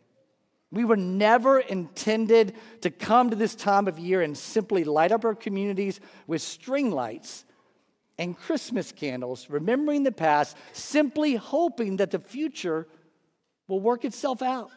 We 0.73 0.85
were 0.85 0.97
never 0.97 1.61
intended 1.61 2.57
to 2.81 2.90
come 2.90 3.31
to 3.31 3.37
this 3.37 3.55
time 3.55 3.87
of 3.87 3.97
year 3.97 4.23
and 4.23 4.37
simply 4.37 4.83
light 4.83 5.12
up 5.12 5.25
our 5.25 5.37
communities 5.37 6.01
with 6.27 6.42
string 6.42 6.90
lights 6.90 7.44
and 8.18 8.37
Christmas 8.37 8.90
candles, 8.90 9.49
remembering 9.49 10.03
the 10.03 10.11
past, 10.11 10.57
simply 10.73 11.37
hoping 11.37 11.99
that 11.99 12.11
the 12.11 12.18
future 12.18 12.88
will 13.68 13.79
work 13.79 14.05
itself 14.05 14.42
out. 14.42 14.73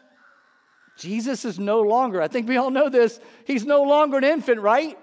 Jesus 0.97 1.45
is 1.45 1.58
no 1.58 1.82
longer, 1.82 2.21
I 2.21 2.27
think 2.27 2.47
we 2.47 2.58
all 2.58 2.69
know 2.69 2.89
this, 2.89 3.19
he's 3.45 3.65
no 3.65 3.84
longer 3.84 4.17
an 4.17 4.23
infant, 4.23 4.62
right? 4.62 4.97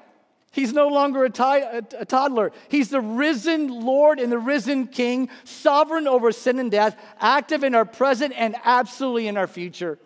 He's 0.51 0.73
no 0.73 0.89
longer 0.89 1.25
a, 1.25 1.31
toddler. 1.31 2.53
He's 2.69 2.89
the 2.89 3.01
risen 3.01 3.69
Lord 3.69 4.19
and 4.19 4.33
the 4.33 4.39
risen 4.39 4.87
King, 4.87 5.29
sovereign 5.45 6.09
over 6.09 6.33
sin 6.33 6.59
and 6.59 6.71
death, 6.71 6.99
active 7.21 7.65
in 7.65 7.75
our 7.75 7.85
present 7.85 8.33
and 8.37 8.57
absolutely 8.65 9.29
in 9.29 9.37
our 9.37 9.47
future. 9.47 9.99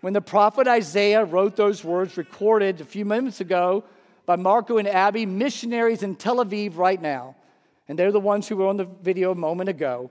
When 0.00 0.12
the 0.12 0.20
prophet 0.20 0.68
Isaiah 0.68 1.24
wrote 1.24 1.56
those 1.56 1.84
words 1.84 2.16
recorded 2.16 2.80
a 2.80 2.84
few 2.84 3.04
moments 3.04 3.40
ago 3.40 3.84
by 4.26 4.36
Marco 4.36 4.78
and 4.78 4.88
Abby, 4.88 5.26
missionaries 5.26 6.02
in 6.02 6.16
Tel 6.16 6.36
Aviv 6.36 6.76
right 6.76 7.00
now, 7.00 7.34
and 7.88 7.98
they're 7.98 8.12
the 8.12 8.20
ones 8.20 8.48
who 8.48 8.56
were 8.56 8.68
on 8.68 8.76
the 8.76 8.88
video 9.02 9.32
a 9.32 9.34
moment 9.34 9.68
ago. 9.68 10.10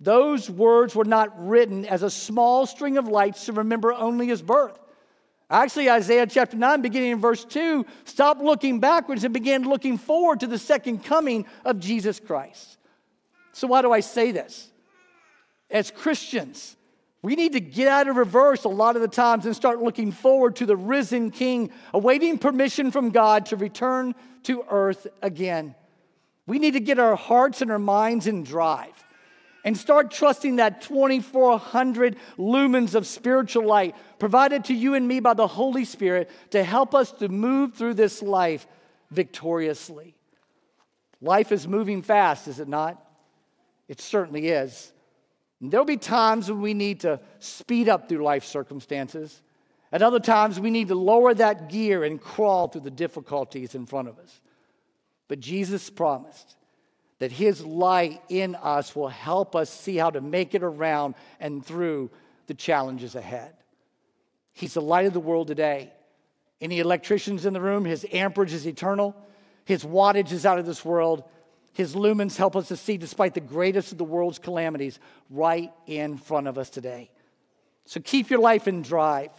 Those 0.00 0.48
words 0.48 0.94
were 0.94 1.04
not 1.04 1.48
written 1.48 1.84
as 1.84 2.02
a 2.02 2.10
small 2.10 2.66
string 2.66 2.98
of 2.98 3.08
lights 3.08 3.46
to 3.46 3.52
remember 3.52 3.92
only 3.92 4.28
his 4.28 4.42
birth. 4.42 4.78
Actually, 5.50 5.90
Isaiah 5.90 6.26
chapter 6.26 6.56
9, 6.56 6.82
beginning 6.82 7.12
in 7.12 7.20
verse 7.20 7.44
2, 7.44 7.84
stopped 8.04 8.42
looking 8.42 8.80
backwards 8.80 9.24
and 9.24 9.32
began 9.32 9.64
looking 9.64 9.96
forward 9.96 10.40
to 10.40 10.46
the 10.46 10.58
second 10.58 11.04
coming 11.04 11.46
of 11.64 11.80
Jesus 11.80 12.20
Christ. 12.20 12.76
So, 13.52 13.66
why 13.66 13.82
do 13.82 13.90
I 13.90 14.00
say 14.00 14.30
this? 14.30 14.70
As 15.70 15.90
Christians, 15.90 16.76
we 17.22 17.34
need 17.34 17.54
to 17.54 17.60
get 17.60 17.88
out 17.88 18.08
of 18.08 18.16
reverse 18.16 18.64
a 18.64 18.68
lot 18.68 18.94
of 18.94 19.02
the 19.02 19.08
times 19.08 19.46
and 19.46 19.56
start 19.56 19.82
looking 19.82 20.12
forward 20.12 20.56
to 20.56 20.66
the 20.66 20.76
risen 20.76 21.30
King, 21.30 21.72
awaiting 21.92 22.38
permission 22.38 22.90
from 22.90 23.10
God 23.10 23.46
to 23.46 23.56
return 23.56 24.14
to 24.44 24.64
earth 24.70 25.06
again. 25.22 25.74
We 26.46 26.58
need 26.58 26.74
to 26.74 26.80
get 26.80 26.98
our 26.98 27.16
hearts 27.16 27.62
and 27.62 27.72
our 27.72 27.78
minds 27.78 28.26
in 28.26 28.44
drive 28.44 28.92
and 29.64 29.76
start 29.76 30.10
trusting 30.10 30.56
that 30.56 30.82
2,400 30.82 32.16
lumens 32.38 32.94
of 32.94 33.06
spiritual 33.06 33.66
light 33.66 33.96
provided 34.18 34.64
to 34.66 34.74
you 34.74 34.94
and 34.94 35.06
me 35.06 35.20
by 35.20 35.34
the 35.34 35.46
Holy 35.46 35.84
Spirit 35.84 36.30
to 36.50 36.62
help 36.62 36.94
us 36.94 37.12
to 37.12 37.28
move 37.28 37.74
through 37.74 37.94
this 37.94 38.22
life 38.22 38.66
victoriously. 39.10 40.14
Life 41.20 41.50
is 41.52 41.66
moving 41.66 42.02
fast, 42.02 42.46
is 42.46 42.60
it 42.60 42.68
not? 42.68 43.04
It 43.88 44.00
certainly 44.00 44.48
is. 44.48 44.92
There'll 45.60 45.84
be 45.84 45.96
times 45.96 46.48
when 46.48 46.60
we 46.60 46.74
need 46.74 47.00
to 47.00 47.20
speed 47.40 47.88
up 47.88 48.08
through 48.08 48.22
life 48.22 48.44
circumstances. 48.44 49.42
At 49.90 50.02
other 50.02 50.20
times, 50.20 50.60
we 50.60 50.70
need 50.70 50.88
to 50.88 50.94
lower 50.94 51.34
that 51.34 51.68
gear 51.68 52.04
and 52.04 52.20
crawl 52.20 52.68
through 52.68 52.82
the 52.82 52.90
difficulties 52.90 53.74
in 53.74 53.86
front 53.86 54.06
of 54.06 54.18
us. 54.18 54.40
But 55.26 55.40
Jesus 55.40 55.90
promised 55.90 56.56
that 57.18 57.32
His 57.32 57.64
light 57.64 58.22
in 58.28 58.54
us 58.54 58.94
will 58.94 59.08
help 59.08 59.56
us 59.56 59.70
see 59.70 59.96
how 59.96 60.10
to 60.10 60.20
make 60.20 60.54
it 60.54 60.62
around 60.62 61.14
and 61.40 61.64
through 61.64 62.10
the 62.46 62.54
challenges 62.54 63.14
ahead. 63.14 63.54
He's 64.52 64.74
the 64.74 64.82
light 64.82 65.06
of 65.06 65.12
the 65.12 65.20
world 65.20 65.48
today. 65.48 65.92
Any 66.60 66.80
electricians 66.80 67.46
in 67.46 67.52
the 67.52 67.60
room, 67.60 67.84
His 67.84 68.06
amperage 68.12 68.52
is 68.52 68.66
eternal, 68.66 69.14
His 69.64 69.84
wattage 69.84 70.32
is 70.32 70.46
out 70.46 70.58
of 70.58 70.66
this 70.66 70.84
world. 70.84 71.24
His 71.74 71.94
lumens 71.94 72.36
help 72.36 72.56
us 72.56 72.68
to 72.68 72.76
see, 72.76 72.96
despite 72.96 73.34
the 73.34 73.40
greatest 73.40 73.92
of 73.92 73.98
the 73.98 74.04
world's 74.04 74.40
calamities, 74.40 74.98
right 75.30 75.70
in 75.86 76.16
front 76.16 76.48
of 76.48 76.58
us 76.58 76.70
today. 76.70 77.08
So 77.84 78.00
keep 78.00 78.30
your 78.30 78.40
life 78.40 78.66
in 78.66 78.82
drive. 78.82 79.30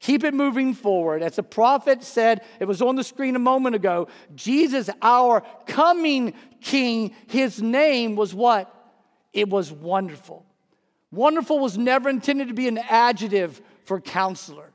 Keep 0.00 0.24
it 0.24 0.34
moving 0.34 0.74
forward. 0.74 1.22
As 1.22 1.36
the 1.36 1.42
prophet 1.42 2.04
said, 2.04 2.42
it 2.60 2.66
was 2.66 2.82
on 2.82 2.96
the 2.96 3.02
screen 3.02 3.34
a 3.34 3.40
moment 3.40 3.74
ago 3.74 4.08
Jesus, 4.34 4.88
our 5.02 5.42
coming 5.66 6.34
king, 6.60 7.14
his 7.26 7.62
name 7.62 8.16
was 8.16 8.34
what? 8.34 8.74
It 9.32 9.48
was 9.48 9.70
wonderful. 9.70 10.44
Wonderful 11.10 11.58
was 11.58 11.78
never 11.78 12.08
intended 12.08 12.48
to 12.48 12.54
be 12.54 12.68
an 12.68 12.78
adjective 12.78 13.60
for 13.84 14.00
counselor. 14.00 14.70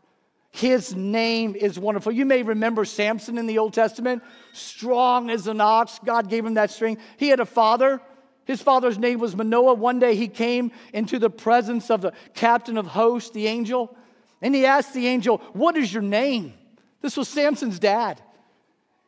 His 0.52 0.96
name 0.96 1.56
is 1.56 1.80
wonderful. 1.80 2.12
You 2.12 2.26
may 2.26 2.44
remember 2.44 2.86
Samson 2.86 3.38
in 3.38 3.48
the 3.48 3.58
Old 3.58 3.74
Testament, 3.74 4.22
strong 4.52 5.30
as 5.30 5.48
an 5.48 5.60
ox. 5.60 6.00
God 6.06 6.30
gave 6.30 6.46
him 6.46 6.54
that 6.56 6.70
strength. 6.70 7.02
He 7.18 7.30
had 7.30 7.40
a 7.40 7.46
father. 7.46 8.00
His 8.46 8.62
father's 8.62 9.00
name 9.00 9.20
was 9.20 9.36
Manoah. 9.36 9.74
One 9.74 10.00
day 10.00 10.16
he 10.16 10.28
came 10.28 10.72
into 10.94 11.18
the 11.18 11.30
presence 11.30 11.90
of 11.90 12.02
the 12.02 12.14
captain 12.36 12.78
of 12.78 12.86
hosts, 12.86 13.32
the 13.32 13.48
angel, 13.48 13.96
and 14.42 14.54
he 14.54 14.66
asked 14.66 14.94
the 14.94 15.08
angel, 15.08 15.38
What 15.54 15.76
is 15.76 15.92
your 15.92 16.04
name? 16.04 16.54
This 17.02 17.18
was 17.18 17.28
Samson's 17.28 17.80
dad. 17.80 18.22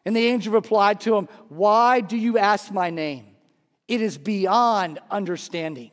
And 0.06 0.16
the 0.16 0.28
angel 0.28 0.54
replied 0.54 1.02
to 1.02 1.16
him, 1.16 1.28
Why 1.50 2.02
do 2.02 2.16
you 2.16 2.38
ask 2.38 2.72
my 2.72 2.90
name? 2.90 3.26
It 3.88 4.02
is 4.02 4.18
beyond 4.18 5.00
understanding. 5.10 5.92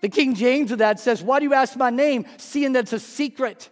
The 0.00 0.08
King 0.08 0.34
James 0.34 0.70
of 0.70 0.78
that 0.78 1.00
says, 1.00 1.22
Why 1.22 1.40
do 1.40 1.44
you 1.44 1.54
ask 1.54 1.76
my 1.76 1.90
name, 1.90 2.26
seeing 2.36 2.72
that's 2.72 2.92
a 2.92 3.00
secret? 3.00 3.70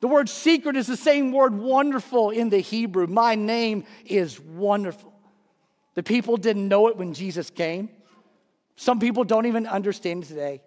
The 0.00 0.08
word 0.08 0.28
secret 0.28 0.76
is 0.76 0.88
the 0.88 0.96
same 0.96 1.30
word 1.32 1.54
wonderful 1.54 2.30
in 2.30 2.50
the 2.50 2.58
Hebrew. 2.58 3.06
My 3.06 3.36
name 3.36 3.84
is 4.04 4.40
wonderful. 4.40 5.12
The 5.94 6.02
people 6.02 6.36
didn't 6.36 6.66
know 6.66 6.88
it 6.88 6.96
when 6.96 7.14
Jesus 7.14 7.50
came. 7.50 7.88
Some 8.76 8.98
people 8.98 9.24
don't 9.24 9.46
even 9.46 9.66
understand 9.66 10.24
it 10.24 10.26
today. 10.26 10.62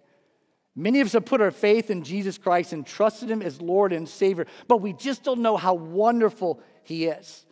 Many 0.76 1.02
of 1.02 1.08
us 1.08 1.14
have 1.14 1.26
put 1.26 1.42
our 1.42 1.52
faith 1.52 1.90
in 1.90 2.04
Jesus 2.04 2.38
Christ 2.38 2.74
and 2.74 2.86
trusted 2.86 3.30
him 3.30 3.42
as 3.42 3.62
Lord 3.62 3.94
and 3.94 4.08
Savior, 4.08 4.46
but 4.68 4.82
we 4.82 4.94
just 4.94 5.24
don't 5.24 5.42
know 5.42 5.58
how 5.58 5.74
wonderful 5.74 6.62
he 6.84 7.06
is. 7.06 7.45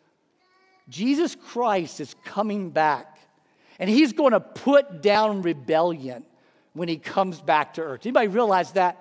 Jesus 0.90 1.36
Christ 1.36 2.00
is 2.00 2.16
coming 2.26 2.70
back, 2.70 3.18
and 3.80 3.90
he's 3.90 4.14
going 4.14 4.32
to 4.32 4.40
put 4.40 5.02
down 5.02 5.42
rebellion 5.42 6.24
when 6.74 6.88
he 6.88 6.98
comes 6.98 7.40
back 7.42 7.76
to 7.76 7.82
earth. 7.82 8.06
Anybody 8.06 8.28
realize 8.28 8.72
that? 8.74 9.00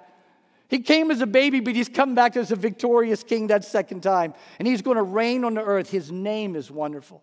He 0.68 0.78
came 0.78 1.10
as 1.10 1.20
a 1.20 1.26
baby, 1.26 1.60
but 1.60 1.74
he's 1.74 1.88
come 1.88 2.14
back 2.14 2.36
as 2.36 2.50
a 2.50 2.56
victorious 2.56 3.22
king 3.22 3.48
that 3.48 3.64
second 3.64 4.02
time, 4.02 4.32
and 4.58 4.66
he's 4.66 4.80
going 4.80 4.96
to 4.96 5.02
reign 5.02 5.44
on 5.44 5.54
the 5.54 5.62
earth. 5.62 5.90
His 5.90 6.10
name 6.10 6.56
is 6.56 6.70
wonderful. 6.70 7.22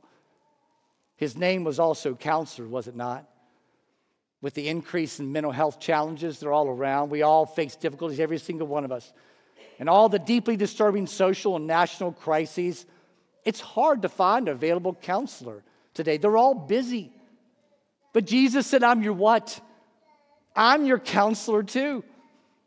His 1.15 1.36
name 1.36 1.63
was 1.63 1.80
also 1.80 2.13
counselor, 2.13 2.67
was 2.67 2.88
it 2.88 2.95
not? 2.95 3.28
With 4.41 4.54
the 4.54 4.69
increase 4.69 5.19
in 5.19 5.32
mental 5.32 5.52
health 5.52 5.80
challenges, 5.80 6.39
they're 6.39 6.54
all 6.54 6.67
around. 6.69 7.10
We 7.10 7.24
all 7.24 7.45
face 7.45 7.76
difficulties, 7.76 8.19
every 8.19 8.38
single 8.38 8.67
one 8.67 8.86
of 8.86 8.91
us. 8.91 9.12
And 9.80 9.89
all 9.89 10.10
the 10.10 10.19
deeply 10.19 10.56
disturbing 10.56 11.08
social 11.08 11.56
and 11.56 11.65
national 11.67 12.12
crises, 12.12 12.86
it's 13.45 13.60
hard 13.60 14.02
to 14.04 14.10
find 14.10 14.47
an 14.47 14.56
available 14.56 14.93
counselor 14.93 15.63
today. 15.93 16.17
They're 16.17 16.38
all 16.38 16.54
busy. 16.54 17.12
But 18.13 18.25
Jesus 18.25 18.67
said, 18.67 18.84
I'm 18.84 19.02
your 19.04 19.13
what? 19.13 19.60
I'm 20.56 20.86
your 20.86 20.99
counselor 20.99 21.63
too. 21.63 22.04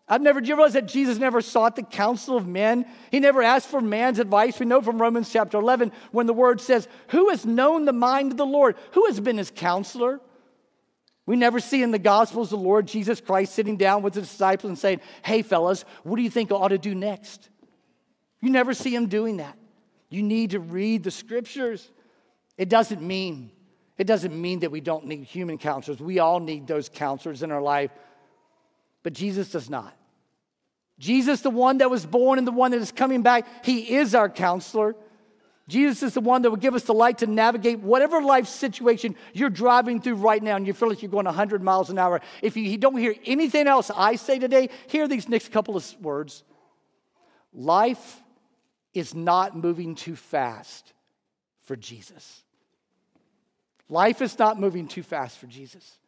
I've 0.08 0.20
never, 0.20 0.40
do 0.40 0.48
you 0.48 0.56
realize 0.56 0.74
that 0.74 0.88
Jesus 0.88 1.18
never 1.18 1.40
sought 1.40 1.76
the 1.76 1.82
counsel 1.82 2.37
of 2.37 2.46
men? 2.46 2.87
He 3.11 3.20
never 3.20 3.42
asked 3.42 3.68
for 3.68 3.80
man's 3.80 4.18
advice. 4.18 4.58
We 4.58 4.66
know 4.66 4.82
from 4.82 5.00
Romans 5.00 5.32
chapter 5.32 5.58
11 5.58 5.92
when 6.11 6.26
the 6.26 6.35
word 6.35 6.61
says, 6.61 6.88
Who 7.08 7.30
has 7.30 7.46
known 7.46 7.85
the 7.85 7.92
mind 7.92 8.32
of 8.32 8.37
the 8.37 8.46
Lord? 8.46 8.76
Who 8.92 9.06
has 9.06 9.20
been 9.20 9.38
his 9.38 9.50
counselor? 9.50 10.20
We 11.24 11.37
never 11.37 11.61
see 11.61 11.82
in 11.82 11.92
the 11.92 11.98
Gospels 11.98 12.50
the 12.50 12.56
Lord 12.56 12.87
Jesus 12.87 13.20
Christ 13.20 13.54
sitting 13.54 13.76
down 13.76 14.02
with 14.02 14.14
the 14.14 14.22
disciples 14.22 14.68
and 14.68 14.78
saying, 14.78 15.00
Hey, 15.24 15.42
fellas, 15.42 15.85
what 16.02 16.16
do 16.16 16.22
you 16.22 16.30
think 16.30 16.50
I 16.50 16.56
ought 16.56 16.68
to 16.68 16.78
do 16.78 16.94
next? 16.94 17.48
You 18.40 18.50
never 18.50 18.74
see 18.74 18.94
him 18.94 19.06
doing 19.06 19.37
that. 19.37 19.56
You 20.12 20.22
need 20.22 20.51
to 20.51 20.61
read 20.61 21.05
the 21.05 21.11
scriptures. 21.11 21.90
It 22.59 22.68
doesn't 22.68 23.01
mean, 23.01 23.51
it 23.96 24.07
doesn't 24.07 24.38
mean 24.38 24.61
that 24.61 24.70
we 24.70 24.83
don't 24.83 25.07
need 25.07 25.25
human 25.25 25.57
counselors. 25.57 26.01
We 26.01 26.18
all 26.18 26.38
need 26.38 26.66
those 26.66 26.90
counselors 26.90 27.42
in 27.42 27.51
our 27.51 27.62
life, 27.62 27.90
but 29.03 29.14
Jesus 29.14 29.51
does 29.51 29.70
not. 29.70 29.96
Jesus, 30.98 31.40
the 31.40 31.48
one 31.48 31.79
that 31.79 31.90
was 31.90 32.05
born 32.05 32.38
and 32.38 32.46
the 32.46 32.53
one 32.53 32.72
that 32.72 32.83
is 32.83 32.92
coming 32.92 33.22
back, 33.22 33.64
he 33.64 33.94
is 33.94 34.14
our 34.14 34.29
counselor. 34.29 34.94
Jesus 35.66 36.03
is 36.03 36.12
the 36.12 36.20
one 36.20 36.42
that 36.42 36.51
will 36.51 36.59
give 36.59 36.75
us 36.75 36.83
the 36.83 36.92
light 36.92 37.18
to 37.18 37.27
navigate 37.27 37.81
whatever 37.81 38.20
life 38.20 38.46
situation 38.48 39.16
you're 39.33 39.48
driving 39.48 39.98
through 39.98 40.16
right 40.16 40.42
now 40.42 40.57
and 40.57 40.66
you 40.66 40.75
feel 40.75 40.90
like 40.90 41.01
you're 41.01 41.11
going 41.11 41.25
100 41.25 41.62
miles 41.62 41.88
an 41.88 41.98
hour. 41.98 42.20
If 42.42 42.55
you 42.59 42.77
don't 42.77 42.98
hear 42.98 43.14
anything 43.25 43.66
else 43.66 43.90
I 43.96 44.16
say 44.16 44.38
today, 44.38 44.68
hear 44.88 45.09
these 45.09 45.27
next 45.27 45.53
couple 45.53 45.75
of 45.75 46.01
words. 46.03 46.44
Life 47.55 48.21
is 48.94 49.14
not 49.14 49.57
moving 49.57 49.94
too 49.94 50.16
fast 50.16 50.92
for 51.62 51.76
Jesus. 51.76 52.42
Life 53.88 54.22
is 54.22 54.38
not 54.38 54.59
moving 54.59 54.88
too 54.88 55.02
fast 55.02 55.38
for 55.38 55.46
Jesus. 55.46 55.98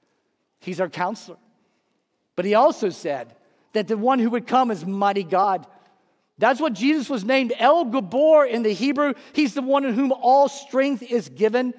He's 0.61 0.81
our 0.81 0.89
counselor. 0.89 1.37
But 2.37 2.45
he 2.45 2.55
also 2.55 2.91
said 2.91 3.35
that 3.73 3.89
the 3.89 3.97
one 3.97 4.19
who 4.19 4.31
would 4.31 4.47
come 4.47 4.71
is 4.71 4.85
mighty 4.85 5.23
God. 5.23 5.67
That's 6.39 6.61
what 6.61 6.73
Jesus 6.73 7.09
was 7.09 7.25
named 7.25 7.53
El 7.59 7.87
Gibbor 7.87 8.49
in 8.49 8.63
the 8.63 8.73
Hebrew. 8.73 9.15
He's 9.33 9.55
the 9.55 9.63
one 9.63 9.85
in 9.85 9.95
whom 9.95 10.13
all 10.13 10.49
strength 10.49 11.03
is 11.03 11.29
given. 11.29 11.75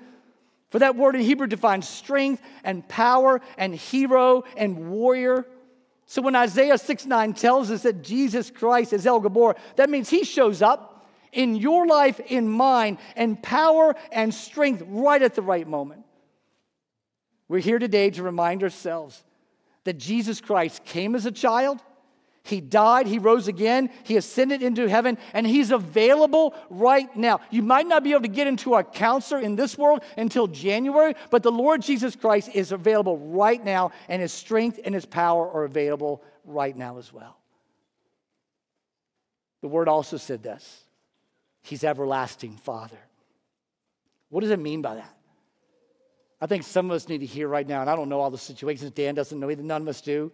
For 0.70 0.80
that 0.80 0.96
word 0.96 1.16
in 1.16 1.22
Hebrew 1.22 1.48
defines 1.48 1.88
strength 1.88 2.42
and 2.64 2.88
power 2.88 3.42
and 3.58 3.76
hero 3.76 4.44
and 4.56 4.90
warrior. 4.90 5.46
So 6.06 6.22
when 6.22 6.36
Isaiah 6.36 6.78
6 6.78 7.06
9 7.06 7.34
tells 7.34 7.72
us 7.72 7.84
that 7.84 8.04
Jesus 8.04 8.52
Christ 8.52 8.94
is 8.94 9.06
El 9.06 9.22
Gibbor, 9.22 9.58
that 9.76 9.90
means 9.90 10.10
he 10.10 10.24
shows 10.24 10.62
up 10.62 10.95
in 11.36 11.56
your 11.56 11.86
life, 11.86 12.20
in 12.20 12.50
mine, 12.50 12.98
and 13.16 13.42
power 13.42 13.96
and 14.12 14.34
strength 14.34 14.84
right 14.88 15.22
at 15.22 15.36
the 15.36 15.42
right 15.42 15.68
moment. 15.68 16.04
We're 17.48 17.60
here 17.60 17.80
today 17.80 18.10
to 18.12 18.24
remind 18.24 18.64
ourselves 18.64 19.24
that 19.84 20.00
Jesus 20.00 20.42
Christ 20.42 20.84
came 20.84 21.14
as 21.14 21.28
a 21.28 21.32
child 21.32 21.80
he 22.46 22.62
died, 22.62 23.08
he 23.08 23.18
rose 23.18 23.48
again, 23.48 23.90
he 24.04 24.18
ascended 24.18 24.62
into 24.62 24.88
heaven, 24.88 25.18
and 25.34 25.48
he's 25.48 25.72
available 25.72 26.54
right 26.70 27.14
now. 27.18 27.42
You 27.50 27.64
might 27.64 27.88
not 27.88 28.04
be 28.04 28.12
able 28.12 28.22
to 28.22 28.28
get 28.28 28.46
into 28.46 28.76
a 28.76 28.84
counselor 28.84 29.42
in 29.42 29.56
this 29.56 29.80
world 29.80 30.04
until 30.16 30.46
January, 30.46 31.16
but 31.32 31.42
the 31.42 31.52
Lord 31.52 31.82
Jesus 31.82 32.16
Christ 32.16 32.52
is 32.54 32.72
available 32.72 33.18
right 33.18 33.64
now, 33.64 33.92
and 34.08 34.22
his 34.22 34.32
strength 34.32 34.80
and 34.86 34.94
his 34.94 35.08
power 35.08 35.50
are 35.50 35.64
available 35.64 36.24
right 36.44 36.78
now 36.78 37.00
as 37.00 37.12
well. 37.12 37.36
The 39.64 39.68
word 39.68 39.90
also 39.90 40.18
said 40.18 40.44
this 40.44 40.85
He's 41.66 41.84
everlasting 41.84 42.58
Father. 42.58 43.00
What 44.30 44.42
does 44.42 44.52
it 44.52 44.60
mean 44.60 44.82
by 44.82 44.96
that? 44.96 45.18
I 46.40 46.46
think 46.46 46.64
some 46.64 46.92
of 46.92 46.96
us 46.96 47.10
need 47.10 47.20
to 47.20 47.26
hear 47.26 47.48
right 47.48 47.68
now, 47.68 47.82
and 47.82 47.90
I 47.90 47.96
don't 47.96 48.08
know 48.08 48.20
all 48.20 48.30
the 48.30 48.38
situations. 48.38 48.92
Dan 48.92 49.16
doesn't 49.16 49.40
know 49.40 49.50
either, 49.50 49.64
none 49.64 49.82
of 49.82 49.88
us 49.88 50.02
do. 50.02 50.32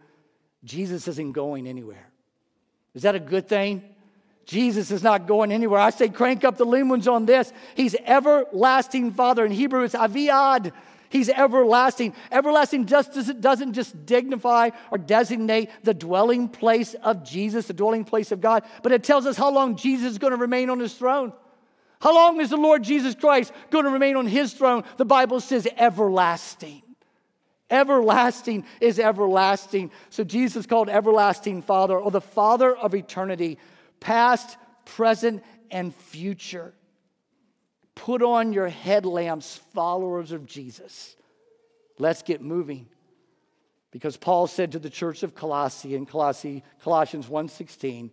Jesus 0.66 1.08
isn't 1.08 1.32
going 1.32 1.68
anywhere. 1.68 2.12
Is 2.94 3.04
that 3.04 3.16
a 3.16 3.20
good 3.20 3.48
thing? 3.48 3.82
Jesus 4.46 4.92
is 4.92 5.04
not 5.04 5.26
going 5.26 5.54
anywhere. 5.54 5.80
I 5.80 5.92
say, 5.92 6.10
crank 6.10 6.44
up 6.44 6.58
the 6.58 6.66
lumens 6.66 7.10
on 7.10 7.26
this. 7.26 7.54
He's 7.76 7.96
everlasting 8.06 9.12
Father. 9.12 9.46
In 9.46 9.52
Hebrew, 9.52 9.84
it's 9.84 9.96
aviad. 9.96 10.74
He's 11.12 11.28
everlasting. 11.28 12.16
Everlasting 12.32 12.86
just 12.86 13.42
doesn't 13.42 13.74
just 13.74 14.06
dignify 14.06 14.70
or 14.92 14.98
designate 14.98 15.70
the 15.84 15.94
dwelling 15.94 16.48
place 16.48 16.94
of 17.04 17.26
Jesus, 17.26 17.68
the 17.68 17.74
dwelling 17.74 18.06
place 18.06 18.32
of 18.32 18.40
God, 18.40 18.64
but 18.82 18.94
it 18.94 19.04
tells 19.04 19.26
us 19.26 19.36
how 19.36 19.52
long 19.52 19.76
Jesus 19.76 20.14
is 20.14 20.18
going 20.18 20.32
to 20.32 20.38
remain 20.38 20.70
on 20.70 20.80
his 20.80 20.94
throne. 20.94 21.34
How 22.00 22.16
long 22.16 22.40
is 22.40 22.50
the 22.50 22.58
Lord 22.58 22.84
Jesus 22.84 23.14
Christ 23.14 23.52
going 23.72 23.84
to 23.84 23.92
remain 23.92 24.16
on 24.16 24.26
his 24.26 24.54
throne? 24.54 24.86
The 24.96 25.06
Bible 25.06 25.42
says 25.42 25.68
everlasting. 25.78 26.82
Everlasting 27.70 28.66
is 28.80 28.98
everlasting. 28.98 29.92
So 30.12 30.24
Jesus 30.24 30.66
called 30.66 30.88
everlasting 30.88 31.62
Father 31.62 31.98
or 31.98 32.10
the 32.10 32.22
Father 32.22 32.74
of 32.74 32.96
eternity, 32.96 33.58
past, 34.00 34.58
present, 34.86 35.44
and 35.70 35.94
future. 35.94 36.74
Put 38.02 38.24
on 38.24 38.52
your 38.52 38.68
headlamps, 38.68 39.58
followers 39.76 40.32
of 40.32 40.48
Jesus. 40.48 41.16
Let's 42.00 42.24
get 42.24 42.42
moving. 42.42 42.88
Because 43.92 44.18
Paul 44.18 44.48
said 44.48 44.72
to 44.72 44.80
the 44.80 44.90
church 44.90 45.22
of 45.22 45.36
Colossae 45.36 45.94
in 45.94 46.08
Colossae, 46.08 46.64
Colossians 46.84 47.30
1:16, 47.30 48.10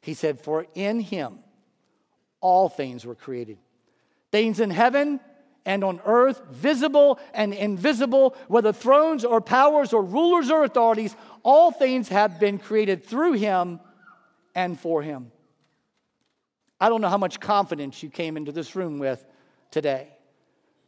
he 0.00 0.14
said, 0.14 0.40
"For 0.40 0.68
in 0.76 1.00
him 1.00 1.42
all 2.40 2.68
things 2.68 3.04
were 3.04 3.16
created. 3.16 3.58
Things 4.30 4.60
in 4.60 4.70
heaven 4.70 5.18
and 5.64 5.82
on 5.82 6.00
earth, 6.04 6.40
visible 6.50 7.18
and 7.32 7.52
invisible, 7.52 8.36
whether 8.46 8.72
thrones 8.72 9.24
or 9.24 9.40
powers 9.40 9.92
or 9.92 10.04
rulers 10.04 10.48
or 10.48 10.62
authorities, 10.62 11.16
all 11.42 11.72
things 11.72 12.08
have 12.08 12.38
been 12.38 12.56
created 12.60 13.04
through 13.04 13.32
him 13.32 13.80
and 14.54 14.78
for 14.78 15.02
him. 15.02 15.32
I 16.80 16.88
don't 16.88 17.00
know 17.00 17.08
how 17.08 17.18
much 17.18 17.40
confidence 17.40 18.02
you 18.02 18.10
came 18.10 18.36
into 18.36 18.52
this 18.52 18.74
room 18.74 18.98
with 18.98 19.24
today. 19.70 20.08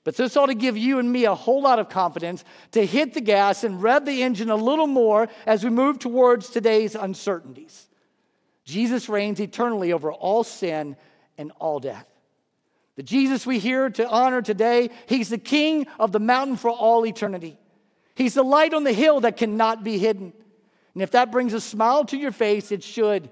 But 0.05 0.16
this 0.16 0.37
ought 0.37 0.46
to 0.46 0.55
give 0.55 0.77
you 0.77 1.01
and 1.01 1.11
me 1.11 1.25
a 1.25 1.35
whole 1.35 1.62
lot 1.62 1.81
of 1.81 1.88
confidence 1.88 2.44
to 2.72 2.87
hit 2.87 3.12
the 3.12 3.20
gas 3.20 3.64
and 3.64 3.83
rev 3.83 4.05
the 4.05 4.22
engine 4.22 4.51
a 4.51 4.57
little 4.57 4.87
more 4.87 5.29
as 5.46 5.64
we 5.64 5.70
move 5.70 5.99
towards 5.99 6.49
today's 6.49 6.94
uncertainties. 6.94 7.88
Jesus 8.64 9.09
reigns 9.09 9.40
eternally 9.40 9.92
over 9.92 10.12
all 10.12 10.44
sin 10.44 10.96
and 11.37 11.51
all 11.59 11.81
death. 11.81 12.07
The 12.96 13.03
Jesus 13.03 13.44
we 13.46 13.59
hear 13.59 13.90
to 13.90 14.09
honor 14.09 14.42
today, 14.42 14.90
he's 15.07 15.29
the 15.29 15.38
king 15.38 15.87
of 15.99 16.12
the 16.12 16.20
mountain 16.20 16.57
for 16.57 16.70
all 16.70 17.05
eternity. 17.05 17.59
He's 18.14 18.35
the 18.35 18.42
light 18.42 18.75
on 18.75 18.85
the 18.85 18.92
hill 18.92 19.20
that 19.20 19.37
cannot 19.37 19.85
be 19.85 19.99
hidden. 19.99 20.33
And 20.94 21.03
if 21.03 21.11
that 21.11 21.31
brings 21.31 21.53
a 21.53 21.61
smile 21.61 22.05
to 22.07 22.16
your 22.16 22.33
face, 22.33 22.72
it 22.72 22.83
should. 22.83 23.29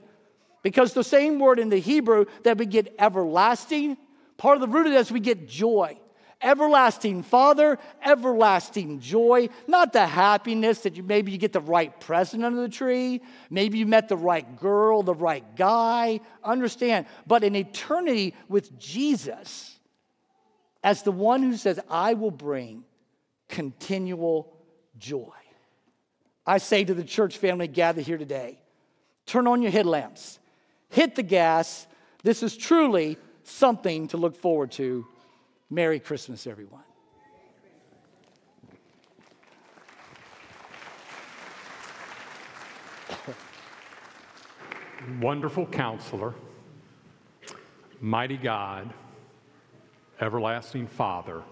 Because 0.64 0.94
the 0.94 1.04
same 1.04 1.38
word 1.38 1.60
in 1.60 1.68
the 1.68 1.78
Hebrew 1.78 2.24
that 2.42 2.58
we 2.58 2.66
get 2.66 2.92
everlasting, 2.98 3.98
part 4.38 4.56
of 4.56 4.62
the 4.62 4.66
root 4.66 4.86
of 4.86 4.92
this, 4.92 5.12
we 5.12 5.20
get 5.20 5.46
joy. 5.46 6.00
Everlasting 6.42 7.22
Father, 7.22 7.78
everlasting 8.02 8.98
joy, 8.98 9.50
not 9.66 9.92
the 9.92 10.06
happiness 10.06 10.80
that 10.80 10.96
you 10.96 11.02
maybe 11.02 11.30
you 11.30 11.38
get 11.38 11.52
the 11.52 11.60
right 11.60 11.98
present 12.00 12.44
under 12.44 12.60
the 12.60 12.68
tree, 12.68 13.22
maybe 13.50 13.78
you 13.78 13.86
met 13.86 14.08
the 14.08 14.16
right 14.16 14.58
girl, 14.58 15.02
the 15.02 15.14
right 15.14 15.44
guy, 15.54 16.20
understand, 16.42 17.06
but 17.26 17.44
an 17.44 17.54
eternity 17.54 18.34
with 18.48 18.78
Jesus 18.78 19.78
as 20.82 21.02
the 21.02 21.12
one 21.12 21.42
who 21.42 21.56
says, 21.56 21.78
I 21.88 22.14
will 22.14 22.30
bring 22.30 22.84
continual 23.48 24.56
joy. 24.98 25.30
I 26.46 26.58
say 26.58 26.84
to 26.84 26.94
the 26.94 27.04
church 27.04 27.38
family 27.38 27.68
gathered 27.68 28.04
here 28.04 28.18
today, 28.18 28.60
turn 29.24 29.46
on 29.46 29.62
your 29.62 29.70
headlamps, 29.70 30.38
hit 30.94 31.16
the 31.16 31.22
gas. 31.24 31.88
This 32.22 32.42
is 32.44 32.56
truly 32.56 33.18
something 33.42 34.06
to 34.08 34.16
look 34.16 34.36
forward 34.36 34.70
to 34.72 35.04
Merry 35.68 35.98
Christmas, 35.98 36.46
everyone. 36.46 36.84
Wonderful 45.20 45.66
counselor, 45.66 46.32
mighty 48.00 48.36
God, 48.36 48.94
everlasting 50.20 50.86
Father, 50.86 51.42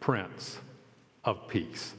Prince 0.00 0.58
of 1.24 1.46
Peace. 1.46 1.94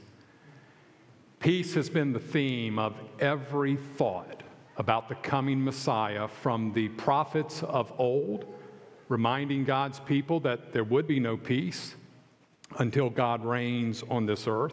Peace 1.38 1.72
has 1.72 1.88
been 1.88 2.12
the 2.12 2.20
theme 2.20 2.78
of 2.78 2.94
every 3.18 3.76
thought 3.76 4.39
about 4.80 5.10
the 5.10 5.14
coming 5.16 5.62
Messiah 5.62 6.26
from 6.26 6.72
the 6.72 6.88
prophets 6.88 7.62
of 7.64 7.92
old, 7.98 8.46
reminding 9.10 9.62
God's 9.62 10.00
people 10.00 10.40
that 10.40 10.72
there 10.72 10.84
would 10.84 11.06
be 11.06 11.20
no 11.20 11.36
peace 11.36 11.96
until 12.78 13.10
God 13.10 13.44
reigns 13.44 14.02
on 14.08 14.24
this 14.24 14.46
earth, 14.46 14.72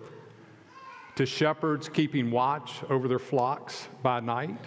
to 1.18 1.26
shepherds 1.26 1.90
keeping 1.90 2.32
watch 2.32 2.76
over 2.90 3.10
their 3.10 3.20
flocks 3.20 3.90
by 4.02 4.22
night, 4.22 4.58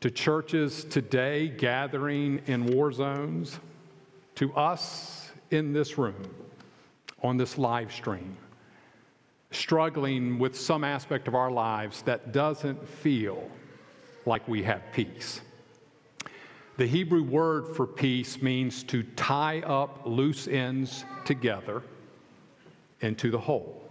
to 0.00 0.10
churches 0.10 0.84
today 0.84 1.48
gathering 1.48 2.42
in 2.46 2.66
war 2.66 2.92
zones, 2.92 3.58
to 4.34 4.52
us 4.52 5.30
in 5.50 5.72
this 5.72 5.96
room 5.96 6.28
on 7.22 7.38
this 7.38 7.56
live 7.56 7.90
stream, 7.90 8.36
struggling 9.50 10.38
with 10.38 10.54
some 10.54 10.84
aspect 10.84 11.26
of 11.26 11.34
our 11.34 11.50
lives 11.50 12.02
that 12.02 12.32
doesn't 12.32 12.86
feel 12.86 13.50
like 14.26 14.46
we 14.48 14.62
have 14.62 14.82
peace. 14.92 15.40
The 16.76 16.86
Hebrew 16.86 17.22
word 17.22 17.74
for 17.74 17.86
peace 17.86 18.42
means 18.42 18.82
to 18.84 19.02
tie 19.02 19.60
up 19.60 20.02
loose 20.04 20.46
ends 20.46 21.04
together 21.24 21.82
into 23.00 23.30
the 23.30 23.38
whole. 23.38 23.82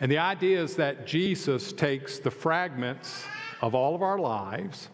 And 0.00 0.10
the 0.10 0.18
idea 0.18 0.60
is 0.60 0.74
that 0.76 1.06
Jesus 1.06 1.72
takes 1.72 2.18
the 2.18 2.30
fragments 2.30 3.24
of 3.60 3.74
all 3.74 3.94
of 3.94 4.02
our 4.02 4.18
lives, 4.18 4.88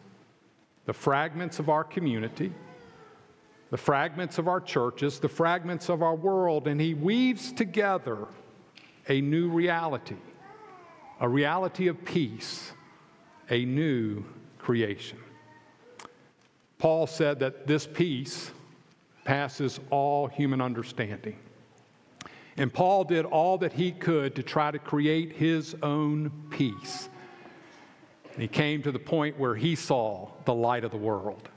the 0.85 0.93
fragments 0.93 1.59
of 1.59 1.69
our 1.69 1.85
community, 1.85 2.53
the 3.71 3.77
fragments 3.77 4.39
of 4.39 4.49
our 4.49 4.61
churches, 4.61 5.19
the 5.19 5.29
fragments 5.29 5.89
of 5.89 6.03
our 6.03 6.15
world, 6.15 6.69
and 6.69 6.81
he 6.81 6.95
weaves 6.95 7.53
together 7.53 8.27
a 9.09 9.21
new 9.21 9.49
reality, 9.49 10.17
a 11.21 11.29
reality 11.29 11.87
of 11.89 12.05
peace, 12.05 12.73
a 13.51 13.65
new 13.65 14.25
creation. 14.59 15.19
Paul 16.79 17.07
said 17.07 17.39
that 17.41 17.67
this 17.67 17.87
peace 17.87 18.51
passes 19.25 19.81
all 19.91 20.27
human 20.27 20.61
understanding. 20.61 21.37
And 22.59 22.73
Paul 22.73 23.05
did 23.05 23.25
all 23.25 23.59
that 23.59 23.73
he 23.73 23.93
could 23.93 24.35
to 24.37 24.43
try 24.43 24.71
to 24.71 24.79
create 24.79 25.33
his 25.33 25.75
own 25.83 26.31
peace. 26.51 27.09
And 28.33 28.43
he 28.43 28.49
came 28.49 28.83
to 28.83 28.93
the 28.93 28.99
point 28.99 29.39
where 29.39 29.55
he 29.55 29.75
saw 29.75 30.29
the 30.45 30.55
light 30.55 30.85
of 30.85 30.91
the 30.91 30.97
world. 30.97 31.49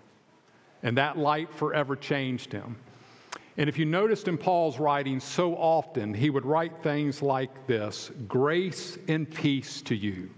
And 0.83 0.97
that 0.97 1.17
light 1.17 1.53
forever 1.53 1.95
changed 1.95 2.51
him. 2.51 2.77
And 3.57 3.67
if 3.67 3.77
you 3.77 3.85
noticed 3.85 4.29
in 4.29 4.37
Paul's 4.37 4.79
writing, 4.79 5.19
so 5.19 5.55
often 5.55 6.13
he 6.13 6.29
would 6.29 6.45
write 6.45 6.81
things 6.81 7.21
like 7.21 7.67
this 7.67 8.11
Grace 8.27 8.97
and 9.09 9.29
peace 9.29 9.81
to 9.83 9.95
you 9.95 10.29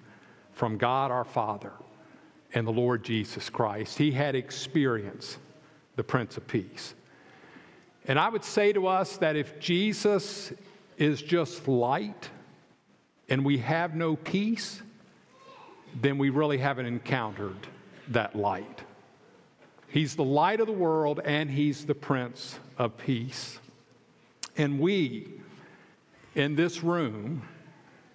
from 0.62 0.78
God 0.78 1.09
our 1.09 1.24
Father 1.24 1.72
and 2.53 2.68
the 2.68 2.72
Lord 2.72 3.03
Jesus 3.03 3.49
Christ. 3.49 3.97
He 3.97 4.12
had 4.12 4.36
experienced 4.36 5.39
the 5.95 6.03
Prince 6.03 6.38
of 6.38 6.47
Peace. 6.47 6.93
And 8.05 8.20
I 8.20 8.30
would 8.30 8.43
say 8.43 8.72
to 8.74 8.86
us 8.86 9.18
that 9.18 9.36
if 9.36 9.59
Jesus 9.59 10.53
is 10.99 11.20
just 11.20 11.68
light 11.68 12.30
and 13.28 13.43
we 13.43 13.57
have 13.57 13.95
no 13.95 14.16
peace, 14.16 14.84
then 15.99 16.20
we 16.20 16.30
really 16.30 16.59
haven't 16.59 16.86
encountered 16.86 17.66
that 18.09 18.36
light. 18.36 18.84
He's 19.88 20.16
the 20.16 20.24
light 20.24 20.59
of 20.59 20.68
the 20.68 20.74
world 20.74 21.22
and 21.26 21.49
He's 21.49 21.88
the 21.88 21.95
Prince 21.95 22.59
of 22.78 22.95
Peace. 22.99 23.57
And 24.57 24.80
we 24.80 25.28
in 26.36 26.55
this 26.55 26.84
room 26.84 27.41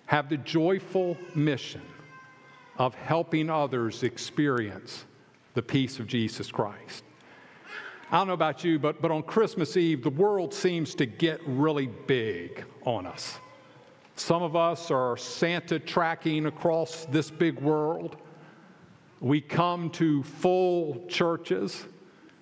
have 0.05 0.29
the 0.29 0.37
joyful 0.37 1.17
mission 1.35 1.83
of 2.79 2.95
helping 2.95 3.51
others 3.51 4.03
experience 4.03 5.05
the 5.55 5.63
peace 5.63 5.99
of 5.99 6.07
Jesus 6.07 6.51
Christ. 6.51 7.05
I 8.11 8.19
don't 8.19 8.29
know 8.29 8.35
about 8.35 8.63
you, 8.63 8.79
but, 8.79 9.03
but 9.03 9.11
on 9.11 9.23
Christmas 9.23 9.77
Eve, 9.77 10.03
the 10.03 10.11
world 10.11 10.55
seems 10.55 10.95
to 10.97 11.07
get 11.07 11.41
really 11.47 11.87
big 12.07 12.65
on 12.85 13.07
us. 13.07 13.39
Some 14.15 14.43
of 14.43 14.55
us 14.55 14.91
are 14.91 15.17
Santa 15.17 15.79
tracking 15.79 16.47
across 16.47 17.07
this 17.07 17.31
big 17.31 17.59
world. 17.61 18.17
We 19.21 19.41
come 19.41 19.91
to 19.91 20.23
full 20.23 21.05
churches. 21.09 21.85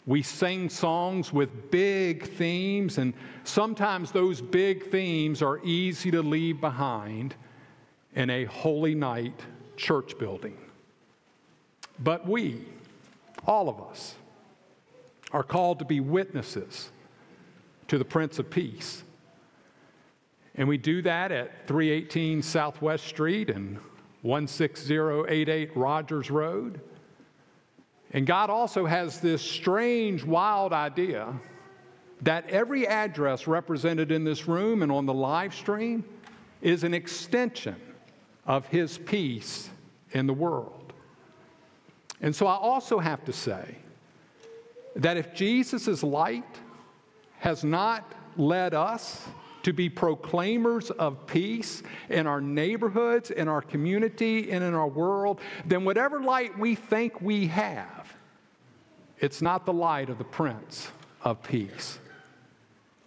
We 0.07 0.23
sing 0.23 0.69
songs 0.69 1.33
with 1.33 1.71
big 1.71 2.29
themes, 2.29 2.99
and 2.99 3.15
sometimes 3.45 4.13
those 4.13 4.43
big 4.43 4.91
themes 4.91 5.41
are 5.41 5.65
easy 5.65 6.11
to 6.11 6.21
leave 6.21 6.61
behind 6.61 7.35
in 8.15 8.29
a 8.29 8.45
holy 8.45 8.95
night 8.95 9.41
church 9.77 10.19
building. 10.19 10.57
But 11.99 12.27
we, 12.27 12.65
all 13.47 13.69
of 13.69 13.81
us, 13.81 14.15
are 15.33 15.43
called 15.43 15.79
to 15.81 15.85
be 15.85 16.01
witnesses 16.01 16.91
to 17.89 17.99
the 17.99 18.05
Prince 18.05 18.39
of 18.39 18.51
Peace. 18.51 19.03
And 20.57 20.69
we 20.69 20.79
do 20.79 21.03
that 21.03 21.33
at 21.33 21.67
318 21.67 22.43
Southwest 22.43 23.07
Street 23.07 23.51
and 23.51 23.79
16088 24.23 25.77
Rogers 25.77 26.31
Road. 26.31 26.81
And 28.13 28.27
God 28.27 28.49
also 28.49 28.87
has 28.87 29.21
this 29.21 29.43
strange, 29.43 30.25
wild 30.25 30.73
idea 30.73 31.35
that 32.23 32.49
every 32.49 32.87
address 32.87 33.47
represented 33.47 34.13
in 34.13 34.25
this 34.25 34.47
room 34.47 34.83
and 34.83 34.91
on 34.93 35.05
the 35.05 35.13
live 35.13 35.53
stream 35.53 36.05
is 36.63 36.85
an 36.85 36.95
extension 36.95 37.77
of 38.47 38.67
His 38.67 38.99
peace 38.99 39.71
in 40.13 40.27
the 40.27 40.33
world. 40.33 40.93
And 42.21 42.35
so 42.35 42.47
I 42.47 42.55
also 42.55 42.99
have 42.99 43.25
to 43.25 43.33
say 43.33 43.77
that 44.97 45.17
if 45.17 45.35
Jesus' 45.35 46.03
light 46.03 46.45
has 47.39 47.65
not 47.65 48.13
led 48.37 48.75
us 48.75 49.27
to 49.63 49.73
be 49.73 49.89
proclaimers 49.89 50.91
of 50.93 51.27
peace 51.27 51.83
in 52.11 52.27
our 52.27 52.41
neighborhoods, 52.41 53.31
in 53.31 53.49
our 53.49 53.63
community, 53.63 54.51
and 54.51 54.63
in 54.63 54.75
our 54.75 54.87
world, 54.87 55.41
then 55.65 55.85
whatever 55.85 56.21
light 56.21 56.57
we 56.59 56.75
think 56.75 57.21
we 57.21 57.47
have, 57.47 58.15
it's 59.21 59.41
not 59.41 59.65
the 59.65 59.73
light 59.73 60.11
of 60.11 60.19
the 60.19 60.25
Prince 60.25 60.89
of 61.23 61.43
Peace. 61.43 61.99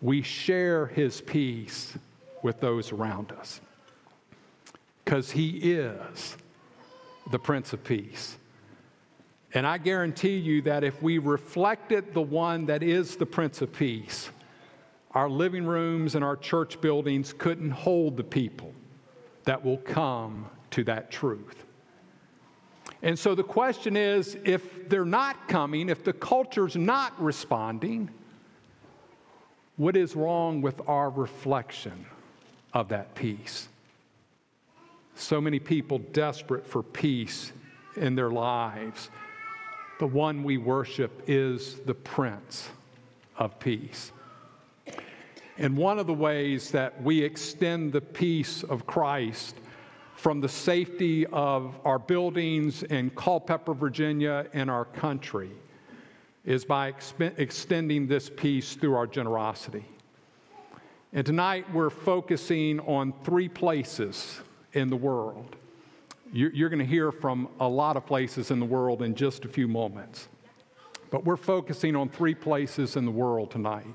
We 0.01 0.21
share 0.21 0.87
his 0.87 1.21
peace 1.21 1.95
with 2.43 2.59
those 2.59 2.91
around 2.91 3.31
us 3.33 3.61
because 5.07 5.31
he 5.31 5.51
is 5.51 6.35
the 7.31 7.39
Prince 7.39 7.71
of 7.71 7.81
Peace. 7.81 8.35
And 9.53 9.65
I 9.65 9.77
guarantee 9.77 10.35
you 10.35 10.61
that 10.63 10.83
if 10.83 11.01
we 11.01 11.17
reflected 11.17 12.13
the 12.13 12.21
one 12.21 12.65
that 12.65 12.83
is 12.83 13.15
the 13.15 13.25
Prince 13.25 13.61
of 13.61 13.71
Peace, 13.71 14.29
our 15.11 15.29
living 15.29 15.65
rooms 15.65 16.15
and 16.15 16.25
our 16.25 16.35
church 16.35 16.81
buildings 16.81 17.31
couldn't 17.31 17.71
hold 17.71 18.17
the 18.17 18.23
people 18.25 18.73
that 19.45 19.63
will 19.63 19.77
come 19.77 20.45
to 20.71 20.83
that 20.83 21.09
truth. 21.09 21.63
And 23.01 23.17
so 23.17 23.33
the 23.33 23.45
question 23.45 23.95
is 23.95 24.37
if 24.43 24.89
they're 24.89 25.05
not 25.05 25.47
coming, 25.47 25.87
if 25.87 26.03
the 26.03 26.11
culture's 26.11 26.75
not 26.75 27.13
responding, 27.23 28.09
what 29.77 29.95
is 29.95 30.17
wrong 30.17 30.61
with 30.61 30.81
our 30.85 31.09
reflection 31.09 32.05
of 32.73 32.89
that 32.89 33.15
peace? 33.15 33.69
So 35.17 35.41
many 35.41 35.57
people 35.57 35.97
desperate 35.97 36.65
for 36.65 36.83
peace 36.83 37.51
in 37.95 38.13
their 38.13 38.29
lives. 38.29 39.09
The 39.99 40.05
one 40.05 40.43
we 40.43 40.57
worship 40.57 41.23
is 41.25 41.79
the 41.81 41.95
Prince 41.95 42.69
of 43.39 43.59
Peace. 43.59 44.11
And 45.57 45.75
one 45.75 45.97
of 45.97 46.05
the 46.05 46.13
ways 46.13 46.69
that 46.69 47.01
we 47.01 47.23
extend 47.23 47.93
the 47.93 48.01
peace 48.01 48.61
of 48.61 48.85
Christ 48.85 49.55
from 50.15 50.39
the 50.39 50.49
safety 50.49 51.25
of 51.27 51.75
our 51.83 51.97
buildings 51.97 52.83
in 52.83 53.09
Culpeper, 53.09 53.73
Virginia, 53.73 54.45
and 54.53 54.69
our 54.69 54.85
country 54.85 55.49
is 56.45 56.63
by 56.63 56.91
exp- 56.91 57.39
extending 57.39 58.07
this 58.07 58.29
peace 58.29 58.75
through 58.75 58.95
our 58.95 59.07
generosity. 59.07 59.85
And 61.11 61.25
tonight 61.25 61.65
we're 61.73 61.89
focusing 61.89 62.79
on 62.81 63.13
three 63.23 63.49
places 63.49 64.41
in 64.77 64.89
the 64.89 64.95
world. 64.95 65.55
You're 66.31 66.69
going 66.69 66.79
to 66.79 66.85
hear 66.85 67.11
from 67.11 67.47
a 67.59 67.67
lot 67.67 67.95
of 67.95 68.05
places 68.05 68.51
in 68.51 68.59
the 68.59 68.65
world 68.65 69.01
in 69.01 69.15
just 69.15 69.45
a 69.45 69.47
few 69.47 69.67
moments. 69.67 70.27
But 71.09 71.23
we're 71.23 71.37
focusing 71.37 71.95
on 71.95 72.09
three 72.09 72.35
places 72.35 72.95
in 72.95 73.05
the 73.05 73.11
world 73.11 73.51
tonight 73.51 73.87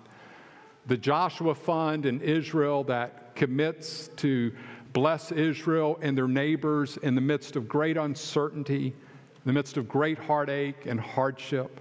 the 0.86 0.96
Joshua 0.96 1.54
Fund 1.54 2.06
in 2.06 2.20
Israel 2.20 2.82
that 2.84 3.36
commits 3.36 4.08
to 4.16 4.52
bless 4.92 5.30
Israel 5.30 5.96
and 6.02 6.18
their 6.18 6.26
neighbors 6.26 6.96
in 6.98 7.14
the 7.14 7.20
midst 7.20 7.54
of 7.54 7.68
great 7.68 7.96
uncertainty 7.96 8.92
in 9.44 9.48
the 9.48 9.52
midst 9.52 9.76
of 9.76 9.88
great 9.88 10.18
heartache 10.18 10.86
and 10.86 11.00
hardship. 11.00 11.80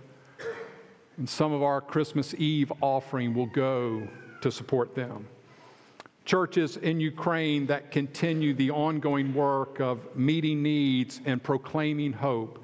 And 1.18 1.30
some 1.30 1.54
of 1.54 1.62
our 1.62 1.80
Christmas 1.80 2.34
Eve 2.36 2.72
offering 2.82 3.36
will 3.36 3.46
go 3.48 4.08
to 4.42 4.52
support 4.52 4.96
them. 4.96 5.28
Churches 6.26 6.78
in 6.78 7.00
Ukraine 7.00 7.66
that 7.68 7.92
continue 7.92 8.54
the 8.54 8.72
ongoing 8.72 9.34
work 9.34 9.80
of 9.80 10.16
meeting 10.16 10.62
needs 10.62 11.20
and 11.26 11.42
proclaiming 11.42 12.14
hope 12.14 12.64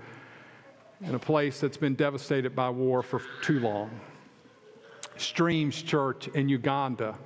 in 1.01 1.15
a 1.15 1.19
place 1.19 1.59
that's 1.59 1.77
been 1.77 1.95
devastated 1.95 2.55
by 2.55 2.69
war 2.69 3.01
for 3.01 3.21
too 3.41 3.59
long. 3.59 3.89
Streams 5.17 5.81
Church 5.81 6.27
in 6.29 6.47
Uganda 6.47 7.17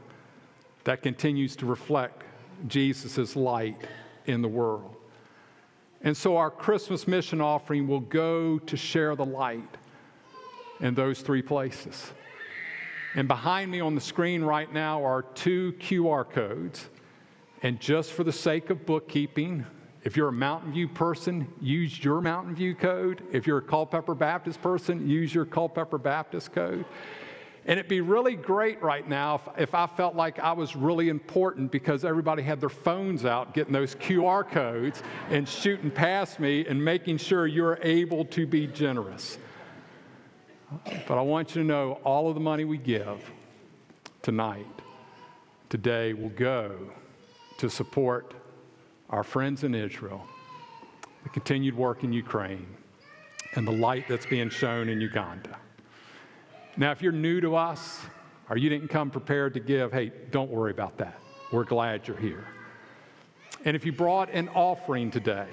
that 0.83 1.01
continues 1.01 1.55
to 1.57 1.65
reflect 1.65 2.23
Jesus' 2.67 3.35
light 3.35 3.87
in 4.25 4.41
the 4.41 4.47
world. 4.47 4.95
And 6.03 6.15
so 6.15 6.37
our 6.37 6.49
Christmas 6.49 7.07
mission 7.07 7.41
offering 7.41 7.87
will 7.87 7.99
go 7.99 8.57
to 8.59 8.77
share 8.77 9.15
the 9.15 9.25
light 9.25 9.77
in 10.79 10.95
those 10.95 11.21
three 11.21 11.41
places. 11.41 12.11
And 13.13 13.27
behind 13.27 13.69
me 13.69 13.81
on 13.81 13.93
the 13.93 14.01
screen 14.01 14.41
right 14.41 14.71
now 14.71 15.05
are 15.05 15.23
two 15.23 15.73
QR 15.79 16.29
codes. 16.29 16.87
And 17.61 17.79
just 17.79 18.13
for 18.13 18.23
the 18.23 18.31
sake 18.31 18.69
of 18.69 18.85
bookkeeping, 18.85 19.65
if 20.03 20.15
you're 20.15 20.29
a 20.29 20.33
Mountain 20.33 20.71
View 20.71 20.87
person, 20.87 21.47
use 21.59 22.03
your 22.03 22.21
Mountain 22.21 22.55
View 22.55 22.73
code. 22.73 23.21
If 23.31 23.45
you're 23.45 23.59
a 23.59 23.61
Culpeper 23.61 24.15
Baptist 24.15 24.61
person, 24.61 25.07
use 25.07 25.35
your 25.35 25.45
Culpeper 25.45 25.97
Baptist 25.97 26.53
code. 26.53 26.85
And 27.65 27.77
it'd 27.77 27.89
be 27.89 28.01
really 28.01 28.35
great 28.35 28.81
right 28.81 29.07
now 29.07 29.35
if, 29.35 29.61
if, 29.69 29.75
I 29.75 29.85
felt 29.85 30.15
like 30.15 30.39
I 30.39 30.53
was 30.53 30.75
really 30.75 31.09
important 31.09 31.71
because 31.71 32.03
everybody 32.03 32.41
had 32.41 32.59
their 32.59 32.69
phones 32.69 33.25
out 33.25 33.53
getting 33.53 33.73
those 33.73 33.93
QR 33.93 34.49
codes 34.49 35.03
and 35.29 35.47
shooting 35.47 35.91
past 35.91 36.39
me 36.39 36.65
and 36.65 36.83
making 36.83 37.17
sure 37.17 37.45
you're 37.45 37.77
able 37.83 38.25
to 38.25 38.47
be 38.47 38.65
generous. 38.65 39.37
But 41.07 41.17
I 41.17 41.21
want 41.21 41.55
you 41.55 41.61
to 41.61 41.67
know 41.67 41.99
all 42.03 42.29
of 42.29 42.35
the 42.35 42.41
money 42.41 42.63
we 42.63 42.77
give 42.77 43.19
tonight, 44.21 44.65
today, 45.69 46.13
will 46.13 46.29
go 46.29 46.75
to 47.57 47.69
support 47.69 48.33
our 49.09 49.23
friends 49.23 49.63
in 49.63 49.75
Israel, 49.75 50.25
the 51.23 51.29
continued 51.29 51.75
work 51.75 52.03
in 52.03 52.13
Ukraine, 52.13 52.67
and 53.55 53.67
the 53.67 53.71
light 53.71 54.05
that's 54.07 54.25
being 54.25 54.49
shown 54.49 54.87
in 54.87 55.01
Uganda. 55.01 55.57
Now, 56.77 56.91
if 56.91 57.01
you're 57.01 57.11
new 57.11 57.41
to 57.41 57.55
us 57.55 57.99
or 58.49 58.57
you 58.57 58.69
didn't 58.69 58.87
come 58.87 59.09
prepared 59.11 59.53
to 59.55 59.59
give, 59.59 59.91
hey, 59.91 60.11
don't 60.31 60.49
worry 60.49 60.71
about 60.71 60.97
that. 60.97 61.19
We're 61.51 61.65
glad 61.65 62.07
you're 62.07 62.17
here. 62.17 62.45
And 63.65 63.75
if 63.75 63.85
you 63.85 63.91
brought 63.91 64.29
an 64.31 64.47
offering 64.49 65.11
today, 65.11 65.47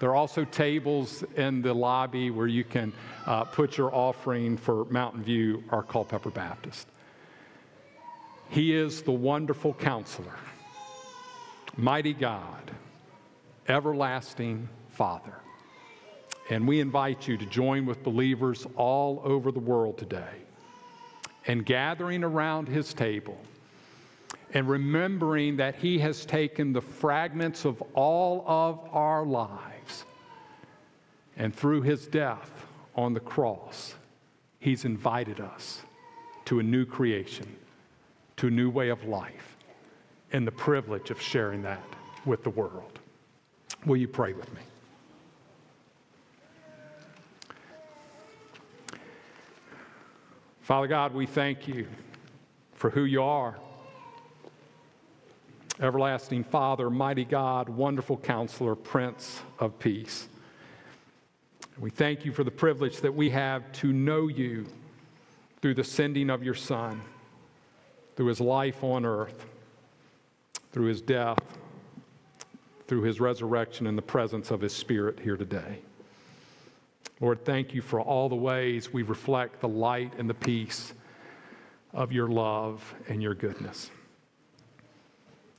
there 0.00 0.10
are 0.10 0.14
also 0.16 0.44
tables 0.44 1.24
in 1.36 1.60
the 1.60 1.74
lobby 1.74 2.30
where 2.30 2.46
you 2.46 2.62
can 2.62 2.92
uh, 3.26 3.44
put 3.44 3.76
your 3.76 3.92
offering 3.92 4.56
for 4.56 4.84
Mountain 4.86 5.22
View 5.24 5.64
or 5.72 5.82
Culpeper 5.82 6.30
Baptist. 6.30 6.86
He 8.50 8.74
is 8.74 9.02
the 9.02 9.12
wonderful 9.12 9.74
counselor, 9.74 10.36
mighty 11.76 12.14
God, 12.14 12.70
everlasting 13.66 14.68
Father. 14.90 15.34
And 16.48 16.66
we 16.66 16.80
invite 16.80 17.28
you 17.28 17.36
to 17.36 17.44
join 17.44 17.84
with 17.84 18.02
believers 18.02 18.66
all 18.76 19.20
over 19.24 19.52
the 19.52 19.60
world 19.60 19.98
today 19.98 20.42
and 21.46 21.66
gathering 21.66 22.24
around 22.24 22.68
his 22.68 22.94
table 22.94 23.38
and 24.54 24.66
remembering 24.68 25.56
that 25.56 25.74
he 25.74 25.98
has 25.98 26.24
taken 26.24 26.72
the 26.72 26.80
fragments 26.80 27.66
of 27.66 27.82
all 27.94 28.44
of 28.46 28.80
our 28.94 29.26
lives 29.26 29.67
and 31.38 31.54
through 31.54 31.82
his 31.82 32.06
death 32.06 32.66
on 32.96 33.14
the 33.14 33.20
cross, 33.20 33.94
he's 34.58 34.84
invited 34.84 35.40
us 35.40 35.80
to 36.44 36.58
a 36.58 36.62
new 36.62 36.84
creation, 36.84 37.46
to 38.36 38.48
a 38.48 38.50
new 38.50 38.68
way 38.68 38.88
of 38.88 39.04
life, 39.04 39.56
and 40.32 40.46
the 40.46 40.52
privilege 40.52 41.10
of 41.10 41.22
sharing 41.22 41.62
that 41.62 41.82
with 42.26 42.42
the 42.42 42.50
world. 42.50 42.98
Will 43.86 43.96
you 43.96 44.08
pray 44.08 44.32
with 44.32 44.52
me? 44.52 44.60
Father 50.60 50.88
God, 50.88 51.14
we 51.14 51.24
thank 51.24 51.66
you 51.68 51.86
for 52.74 52.90
who 52.90 53.04
you 53.04 53.22
are. 53.22 53.56
Everlasting 55.80 56.42
Father, 56.42 56.90
mighty 56.90 57.24
God, 57.24 57.68
wonderful 57.68 58.16
counselor, 58.16 58.74
Prince 58.74 59.40
of 59.60 59.78
Peace. 59.78 60.28
We 61.80 61.90
thank 61.90 62.24
you 62.24 62.32
for 62.32 62.42
the 62.42 62.50
privilege 62.50 63.00
that 63.02 63.14
we 63.14 63.30
have 63.30 63.70
to 63.74 63.92
know 63.92 64.26
you 64.26 64.66
through 65.62 65.74
the 65.74 65.84
sending 65.84 66.28
of 66.28 66.42
your 66.42 66.54
Son, 66.54 67.00
through 68.16 68.26
his 68.26 68.40
life 68.40 68.82
on 68.82 69.04
earth, 69.04 69.46
through 70.72 70.86
his 70.86 71.00
death, 71.00 71.38
through 72.88 73.02
his 73.02 73.20
resurrection, 73.20 73.86
and 73.86 73.96
the 73.96 74.02
presence 74.02 74.50
of 74.50 74.60
his 74.60 74.74
Spirit 74.74 75.20
here 75.20 75.36
today. 75.36 75.78
Lord, 77.20 77.44
thank 77.44 77.72
you 77.72 77.80
for 77.80 78.00
all 78.00 78.28
the 78.28 78.34
ways 78.34 78.92
we 78.92 79.02
reflect 79.02 79.60
the 79.60 79.68
light 79.68 80.12
and 80.18 80.28
the 80.28 80.34
peace 80.34 80.92
of 81.92 82.10
your 82.12 82.26
love 82.26 82.94
and 83.08 83.22
your 83.22 83.34
goodness. 83.34 83.90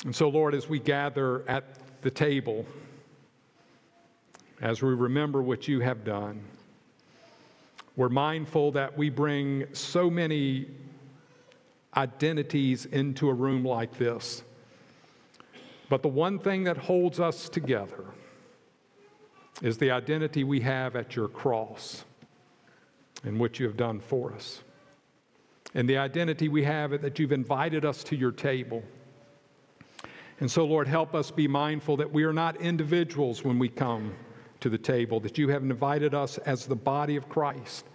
And 0.04 0.14
so, 0.14 0.28
Lord, 0.28 0.54
as 0.54 0.68
we 0.68 0.80
gather 0.80 1.48
at 1.48 1.64
the 2.02 2.12
table, 2.12 2.66
as 4.62 4.82
we 4.82 4.94
remember 4.94 5.42
what 5.42 5.68
you 5.68 5.80
have 5.80 6.04
done, 6.04 6.42
we're 7.96 8.10
mindful 8.10 8.72
that 8.74 8.98
we 8.98 9.10
bring 9.10 9.66
so 9.74 10.10
many 10.10 10.68
identities 11.96 12.86
into 12.86 13.30
a 13.30 13.34
room 13.34 13.64
like 13.64 13.98
this. 13.98 14.44
But 15.90 16.02
the 16.02 16.10
one 16.10 16.40
thing 16.40 16.64
that 16.66 16.78
holds 16.78 17.20
us 17.20 17.50
together 17.50 18.06
is 19.62 19.78
the 19.78 19.92
identity 19.92 20.44
we 20.44 20.60
have 20.62 20.96
at 20.96 21.16
your 21.16 21.28
cross 21.28 22.06
and 23.24 23.40
what 23.40 23.60
you 23.60 23.66
have 23.66 23.76
done 23.76 24.00
for 24.00 24.34
us. 24.34 24.62
And 25.74 25.90
the 25.90 25.98
identity 25.98 26.48
we 26.48 26.64
have 26.64 27.02
that 27.02 27.20
you've 27.20 27.32
invited 27.32 27.86
us 27.86 28.04
to 28.06 28.16
your 28.16 28.32
table. 28.32 28.84
And 30.40 30.50
so, 30.50 30.66
Lord, 30.66 30.88
help 30.88 31.14
us 31.16 31.32
be 31.32 31.48
mindful 31.48 31.98
that 31.98 32.12
we 32.12 32.24
are 32.24 32.34
not 32.34 32.62
individuals 32.62 33.44
when 33.44 33.60
we 33.60 33.68
come 33.68 34.14
to 34.62 34.70
the 34.70 34.78
table, 34.78 35.20
that 35.22 35.38
you 35.38 35.48
have 35.50 35.64
invited 35.64 36.14
us 36.14 36.38
as 36.40 36.66
the 36.66 36.76
body 36.76 37.16
of 37.16 37.30
Christ. 37.30 37.86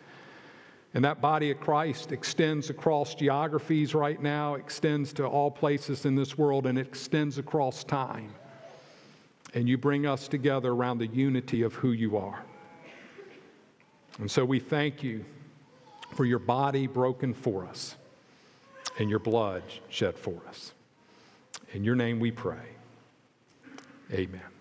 And 0.94 1.04
that 1.04 1.20
body 1.20 1.50
of 1.50 1.60
Christ 1.60 2.12
extends 2.12 2.70
across 2.70 3.14
geographies 3.14 3.94
right 3.94 4.20
now, 4.22 4.54
extends 4.54 5.12
to 5.14 5.26
all 5.26 5.50
places 5.50 6.04
in 6.04 6.14
this 6.14 6.38
world, 6.38 6.66
and 6.66 6.78
it 6.78 6.86
extends 6.86 7.38
across 7.38 7.84
time 7.84 8.32
and 9.54 9.68
you 9.68 9.78
bring 9.78 10.04
us 10.04 10.28
together 10.28 10.72
around 10.72 10.98
the 10.98 11.06
unity 11.06 11.62
of 11.62 11.74
who 11.74 11.92
you 11.92 12.16
are. 12.16 12.42
And 14.18 14.30
so 14.30 14.44
we 14.44 14.58
thank 14.58 15.02
you 15.02 15.24
for 16.14 16.24
your 16.24 16.38
body 16.38 16.86
broken 16.86 17.32
for 17.32 17.64
us 17.64 17.96
and 18.98 19.08
your 19.08 19.18
blood 19.18 19.62
shed 19.88 20.16
for 20.16 20.40
us. 20.48 20.72
In 21.72 21.82
your 21.82 21.96
name 21.96 22.20
we 22.20 22.30
pray. 22.30 22.68
Amen. 24.12 24.53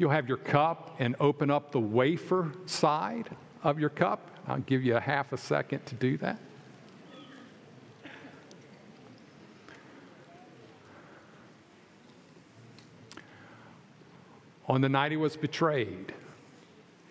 You'll 0.00 0.08
have 0.08 0.28
your 0.28 0.38
cup 0.38 0.96
and 0.98 1.14
open 1.20 1.50
up 1.50 1.72
the 1.72 1.78
wafer 1.78 2.52
side 2.64 3.28
of 3.62 3.78
your 3.78 3.90
cup. 3.90 4.30
I'll 4.48 4.60
give 4.60 4.82
you 4.82 4.96
a 4.96 5.00
half 5.00 5.34
a 5.34 5.36
second 5.36 5.84
to 5.84 5.94
do 5.94 6.16
that. 6.16 6.38
On 14.68 14.80
the 14.80 14.88
night 14.88 15.10
he 15.10 15.18
was 15.18 15.36
betrayed, 15.36 16.14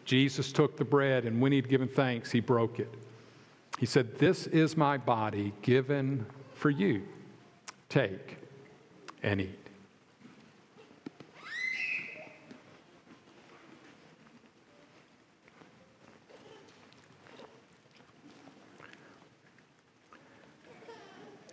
Jesus 0.04 0.52
took 0.52 0.76
the 0.76 0.84
bread, 0.84 1.26
and 1.26 1.40
when 1.40 1.52
he'd 1.52 1.70
given 1.70 1.88
thanks, 1.88 2.32
he 2.32 2.40
broke 2.40 2.80
it. 2.80 2.92
He 3.78 3.86
said, 3.86 4.18
This 4.18 4.48
is 4.48 4.76
my 4.76 4.98
body 4.98 5.54
given 5.62 6.26
for 6.56 6.72
you. 6.72 7.04
Take 7.88 8.38
and 9.22 9.42
eat. 9.42 9.59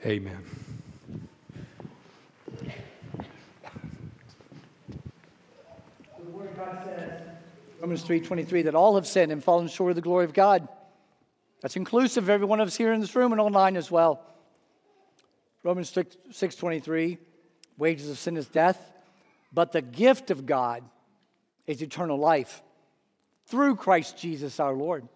Amen. 0.06 0.38
Romans 7.80 8.04
3:23 8.04 8.62
that 8.62 8.76
all 8.76 8.94
have 8.94 9.04
sinned 9.04 9.32
and 9.32 9.42
fallen 9.42 9.66
short 9.66 9.90
of 9.90 9.96
the 9.96 10.02
glory 10.02 10.24
of 10.24 10.32
God. 10.32 10.68
That's 11.60 11.74
inclusive 11.74 12.22
of 12.22 12.30
every 12.30 12.46
one 12.46 12.60
of 12.60 12.68
us 12.68 12.76
here 12.76 12.92
in 12.92 13.00
this 13.00 13.16
room 13.16 13.32
and 13.32 13.40
online 13.40 13.76
as 13.76 13.90
well. 13.90 14.22
Romans 15.64 15.90
6:23 15.90 17.18
wages 17.76 18.08
of 18.08 18.16
sin 18.16 18.36
is 18.36 18.46
death, 18.46 18.92
but 19.52 19.72
the 19.72 19.82
gift 19.82 20.30
of 20.30 20.46
God 20.46 20.84
is 21.66 21.82
eternal 21.82 22.16
life 22.16 22.62
through 23.46 23.74
Christ 23.74 24.16
Jesus 24.16 24.60
our 24.60 24.72
Lord. 24.72 25.08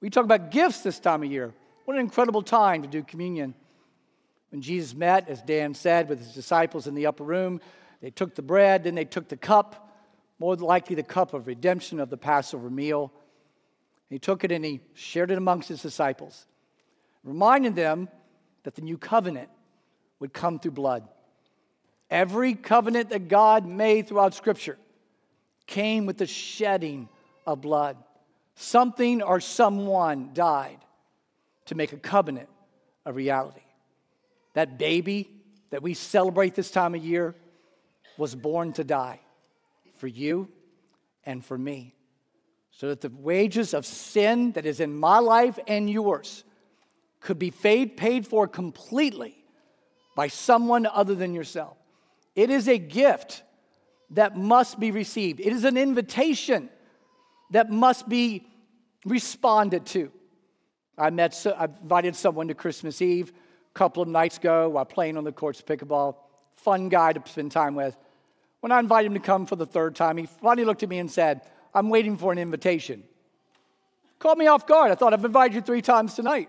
We 0.00 0.08
talk 0.08 0.24
about 0.24 0.50
gifts 0.50 0.80
this 0.80 0.98
time 0.98 1.22
of 1.22 1.30
year. 1.30 1.52
What 1.84 1.98
an 1.98 2.00
incredible 2.00 2.40
time 2.40 2.80
to 2.80 2.88
do 2.88 3.02
communion. 3.02 3.54
When 4.54 4.62
Jesus 4.62 4.94
met, 4.94 5.28
as 5.28 5.42
Dan 5.42 5.74
said, 5.74 6.08
with 6.08 6.20
his 6.20 6.32
disciples 6.32 6.86
in 6.86 6.94
the 6.94 7.06
upper 7.06 7.24
room, 7.24 7.60
they 8.00 8.10
took 8.10 8.36
the 8.36 8.42
bread, 8.42 8.84
then 8.84 8.94
they 8.94 9.04
took 9.04 9.26
the 9.26 9.36
cup, 9.36 9.92
more 10.38 10.54
likely 10.54 10.94
the 10.94 11.02
cup 11.02 11.34
of 11.34 11.48
redemption 11.48 11.98
of 11.98 12.08
the 12.08 12.16
Passover 12.16 12.70
meal. 12.70 13.12
He 14.08 14.20
took 14.20 14.44
it 14.44 14.52
and 14.52 14.64
he 14.64 14.80
shared 14.94 15.32
it 15.32 15.38
amongst 15.38 15.70
his 15.70 15.82
disciples, 15.82 16.46
reminding 17.24 17.74
them 17.74 18.08
that 18.62 18.76
the 18.76 18.82
new 18.82 18.96
covenant 18.96 19.48
would 20.20 20.32
come 20.32 20.60
through 20.60 20.70
blood. 20.70 21.08
Every 22.08 22.54
covenant 22.54 23.10
that 23.10 23.26
God 23.26 23.66
made 23.66 24.06
throughout 24.06 24.34
Scripture 24.34 24.78
came 25.66 26.06
with 26.06 26.18
the 26.18 26.28
shedding 26.28 27.08
of 27.44 27.60
blood. 27.60 27.96
Something 28.54 29.20
or 29.20 29.40
someone 29.40 30.30
died 30.32 30.78
to 31.64 31.74
make 31.74 31.92
a 31.92 31.96
covenant 31.96 32.48
a 33.04 33.12
reality. 33.12 33.63
That 34.54 34.78
baby 34.78 35.30
that 35.70 35.82
we 35.82 35.94
celebrate 35.94 36.54
this 36.54 36.70
time 36.70 36.94
of 36.94 37.04
year 37.04 37.34
was 38.16 38.34
born 38.34 38.72
to 38.74 38.84
die 38.84 39.20
for 39.96 40.06
you 40.06 40.48
and 41.24 41.44
for 41.44 41.58
me. 41.58 41.94
So 42.70 42.88
that 42.88 43.00
the 43.00 43.10
wages 43.10 43.74
of 43.74 43.86
sin 43.86 44.52
that 44.52 44.66
is 44.66 44.80
in 44.80 44.96
my 44.96 45.18
life 45.18 45.58
and 45.66 45.88
yours 45.88 46.44
could 47.20 47.38
be 47.38 47.50
paid 47.50 48.26
for 48.26 48.46
completely 48.46 49.36
by 50.16 50.28
someone 50.28 50.86
other 50.86 51.14
than 51.14 51.34
yourself. 51.34 51.76
It 52.34 52.50
is 52.50 52.68
a 52.68 52.78
gift 52.78 53.42
that 54.10 54.36
must 54.36 54.78
be 54.78 54.90
received, 54.90 55.40
it 55.40 55.52
is 55.52 55.64
an 55.64 55.76
invitation 55.76 56.68
that 57.50 57.70
must 57.70 58.08
be 58.08 58.46
responded 59.04 59.86
to. 59.86 60.10
I 60.96 61.10
met, 61.10 61.44
I 61.46 61.64
invited 61.64 62.14
someone 62.14 62.48
to 62.48 62.54
Christmas 62.54 63.02
Eve 63.02 63.32
couple 63.74 64.02
of 64.02 64.08
nights 64.08 64.38
ago 64.38 64.68
while 64.68 64.84
playing 64.84 65.16
on 65.16 65.24
the 65.24 65.32
courts 65.32 65.60
of 65.60 65.66
pickleball. 65.66 66.16
Fun 66.56 66.88
guy 66.88 67.12
to 67.12 67.22
spend 67.28 67.52
time 67.52 67.74
with. 67.74 67.96
When 68.60 68.72
I 68.72 68.78
invited 68.78 69.08
him 69.08 69.14
to 69.14 69.20
come 69.20 69.46
for 69.46 69.56
the 69.56 69.66
third 69.66 69.94
time, 69.94 70.16
he 70.16 70.26
finally 70.26 70.64
looked 70.64 70.82
at 70.82 70.88
me 70.88 70.98
and 70.98 71.10
said, 71.10 71.42
I'm 71.74 71.90
waiting 71.90 72.16
for 72.16 72.32
an 72.32 72.38
invitation. 72.38 73.02
Caught 74.20 74.38
me 74.38 74.46
off 74.46 74.66
guard. 74.66 74.90
I 74.90 74.94
thought 74.94 75.12
I've 75.12 75.24
invited 75.24 75.54
you 75.54 75.60
three 75.60 75.82
times 75.82 76.14
tonight. 76.14 76.48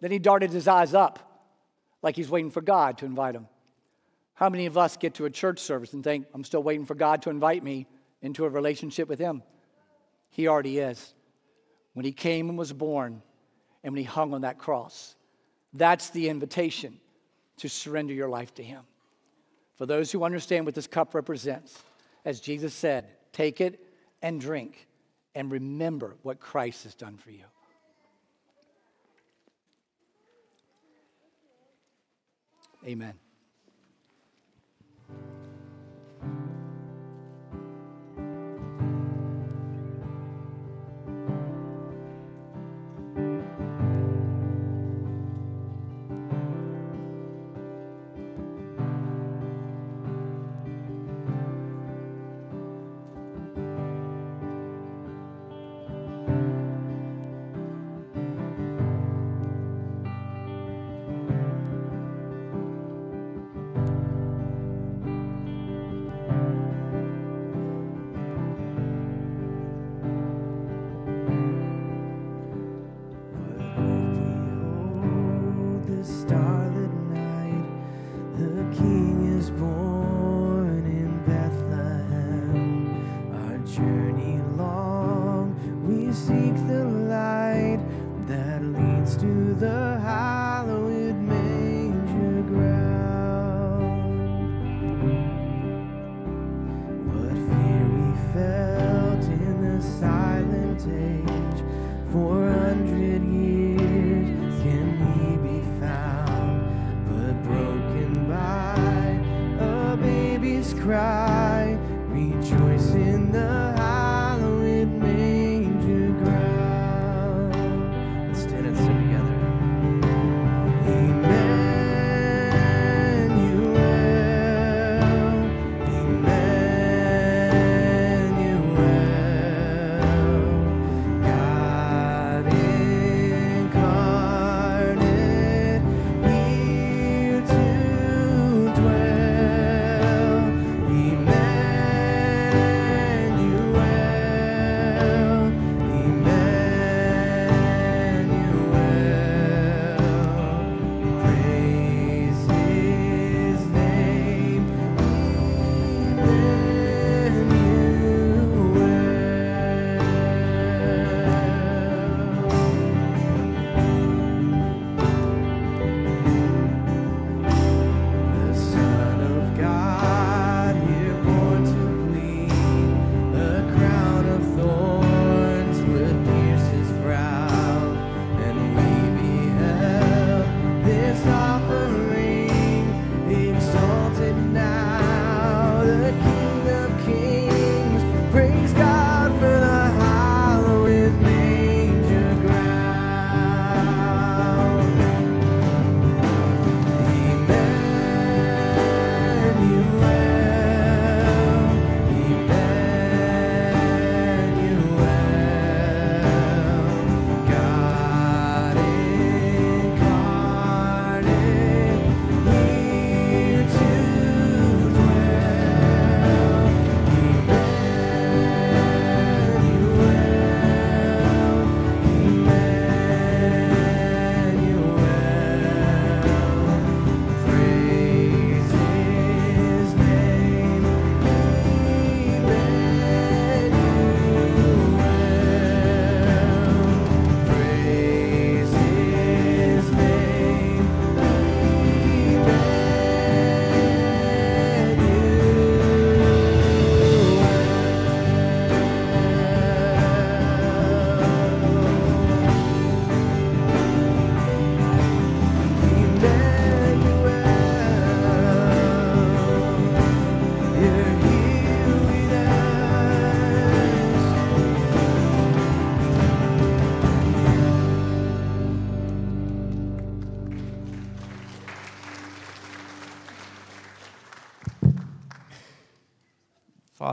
Then 0.00 0.10
he 0.10 0.18
darted 0.18 0.50
his 0.50 0.68
eyes 0.68 0.94
up 0.94 1.44
like 2.02 2.16
he's 2.16 2.30
waiting 2.30 2.50
for 2.50 2.60
God 2.60 2.98
to 2.98 3.06
invite 3.06 3.34
him. 3.34 3.48
How 4.36 4.50
many 4.50 4.66
of 4.66 4.76
us 4.76 4.98
get 4.98 5.14
to 5.14 5.24
a 5.24 5.30
church 5.30 5.58
service 5.58 5.94
and 5.94 6.04
think, 6.04 6.26
I'm 6.34 6.44
still 6.44 6.62
waiting 6.62 6.84
for 6.84 6.94
God 6.94 7.22
to 7.22 7.30
invite 7.30 7.64
me 7.64 7.86
into 8.20 8.44
a 8.44 8.48
relationship 8.50 9.08
with 9.08 9.18
Him? 9.18 9.42
He 10.28 10.46
already 10.46 10.78
is. 10.78 11.14
When 11.94 12.04
He 12.04 12.12
came 12.12 12.50
and 12.50 12.58
was 12.58 12.70
born, 12.72 13.22
and 13.82 13.94
when 13.94 13.98
He 13.98 14.04
hung 14.04 14.34
on 14.34 14.42
that 14.42 14.58
cross, 14.58 15.16
that's 15.78 16.10
the 16.10 16.28
invitation 16.28 16.98
to 17.58 17.68
surrender 17.68 18.12
your 18.12 18.28
life 18.28 18.54
to 18.54 18.62
Him. 18.62 18.82
For 19.76 19.86
those 19.86 20.10
who 20.10 20.24
understand 20.24 20.64
what 20.64 20.74
this 20.74 20.86
cup 20.86 21.14
represents, 21.14 21.78
as 22.24 22.40
Jesus 22.40 22.74
said, 22.74 23.06
take 23.32 23.60
it 23.60 23.80
and 24.22 24.40
drink 24.40 24.86
and 25.34 25.50
remember 25.50 26.16
what 26.22 26.40
Christ 26.40 26.84
has 26.84 26.94
done 26.94 27.18
for 27.18 27.30
you. 27.30 27.44
Amen. 32.86 33.25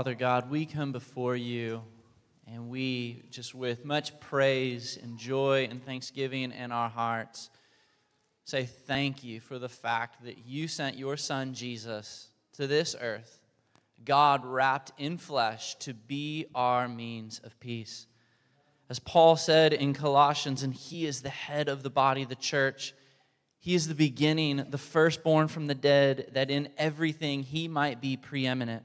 Father 0.03 0.15
God, 0.15 0.49
we 0.49 0.65
come 0.65 0.91
before 0.91 1.37
you 1.37 1.81
and 2.45 2.67
we 2.67 3.23
just 3.29 3.55
with 3.55 3.85
much 3.85 4.19
praise 4.19 4.99
and 5.01 5.17
joy 5.17 5.65
and 5.71 5.81
thanksgiving 5.81 6.51
in 6.51 6.73
our 6.73 6.89
hearts 6.89 7.49
say 8.43 8.65
thank 8.65 9.23
you 9.23 9.39
for 9.39 9.57
the 9.57 9.69
fact 9.69 10.25
that 10.25 10.39
you 10.45 10.67
sent 10.67 10.97
your 10.97 11.15
son 11.15 11.53
Jesus 11.53 12.27
to 12.57 12.67
this 12.67 12.97
earth, 12.99 13.39
God 14.03 14.43
wrapped 14.43 14.91
in 14.97 15.17
flesh 15.17 15.75
to 15.75 15.93
be 15.93 16.47
our 16.53 16.89
means 16.89 17.39
of 17.45 17.57
peace. 17.61 18.05
As 18.89 18.99
Paul 18.99 19.37
said 19.37 19.71
in 19.71 19.93
Colossians, 19.93 20.63
and 20.63 20.73
he 20.73 21.05
is 21.05 21.21
the 21.21 21.29
head 21.29 21.69
of 21.69 21.81
the 21.81 21.89
body, 21.89 22.25
the 22.25 22.35
church. 22.35 22.93
He 23.57 23.73
is 23.73 23.87
the 23.87 23.95
beginning, 23.95 24.65
the 24.69 24.77
firstborn 24.77 25.47
from 25.47 25.67
the 25.67 25.75
dead, 25.75 26.31
that 26.33 26.51
in 26.51 26.67
everything 26.77 27.43
he 27.43 27.69
might 27.69 28.01
be 28.01 28.17
preeminent. 28.17 28.83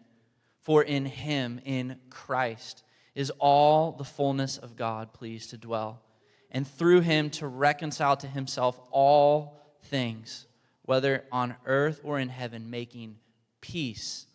For 0.69 0.83
in 0.83 1.07
him, 1.07 1.63
in 1.65 1.97
Christ, 2.11 2.85
is 3.15 3.33
all 3.39 3.93
the 3.93 4.05
fullness 4.05 4.59
of 4.59 4.77
God 4.77 5.15
pleased 5.15 5.49
to 5.49 5.57
dwell, 5.57 6.03
and 6.51 6.69
through 6.69 7.01
him 7.01 7.31
to 7.31 7.49
reconcile 7.49 8.19
to 8.19 8.27
himself 8.27 8.79
all 8.91 9.63
things, 9.85 10.47
whether 10.83 11.25
on 11.33 11.57
earth 11.65 12.03
or 12.05 12.19
in 12.19 12.29
heaven, 12.29 12.69
making 12.69 13.17
peace 13.63 14.27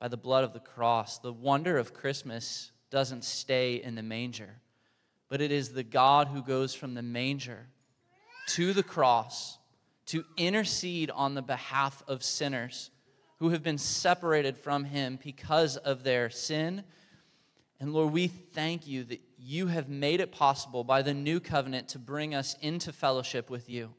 by 0.00 0.08
the 0.08 0.16
blood 0.16 0.42
of 0.42 0.54
the 0.54 0.58
cross. 0.58 1.18
The 1.18 1.34
wonder 1.34 1.76
of 1.76 1.92
Christmas 1.92 2.72
doesn't 2.88 3.22
stay 3.22 3.74
in 3.74 3.94
the 3.94 4.02
manger, 4.02 4.62
but 5.28 5.42
it 5.42 5.52
is 5.52 5.74
the 5.74 5.82
God 5.82 6.28
who 6.28 6.40
goes 6.40 6.74
from 6.74 6.94
the 6.94 7.02
manger 7.02 7.66
to 8.54 8.72
the 8.72 8.82
cross 8.82 9.58
to 10.06 10.24
intercede 10.38 11.10
on 11.10 11.34
the 11.34 11.42
behalf 11.42 12.02
of 12.08 12.22
sinners 12.22 12.90
who 13.38 13.50
have 13.50 13.62
been 13.62 13.78
separated 13.78 14.56
from 14.56 14.84
him 14.84 15.18
because 15.22 15.76
of 15.76 16.02
their 16.04 16.30
sin 16.30 16.84
and 17.80 17.92
Lord, 17.92 18.12
we 18.12 18.26
thank 18.26 18.86
you 18.86 19.04
that 19.04 19.20
you 19.38 19.68
have 19.68 19.88
made 19.88 20.20
it 20.20 20.32
possible 20.32 20.82
by 20.82 21.02
the 21.02 21.14
new 21.14 21.38
covenant 21.38 21.88
to 21.88 21.98
bring 21.98 22.34
us 22.34 22.56
into 22.60 22.92
fellowship 22.92 23.50
with 23.50 23.70
you. 23.70 23.90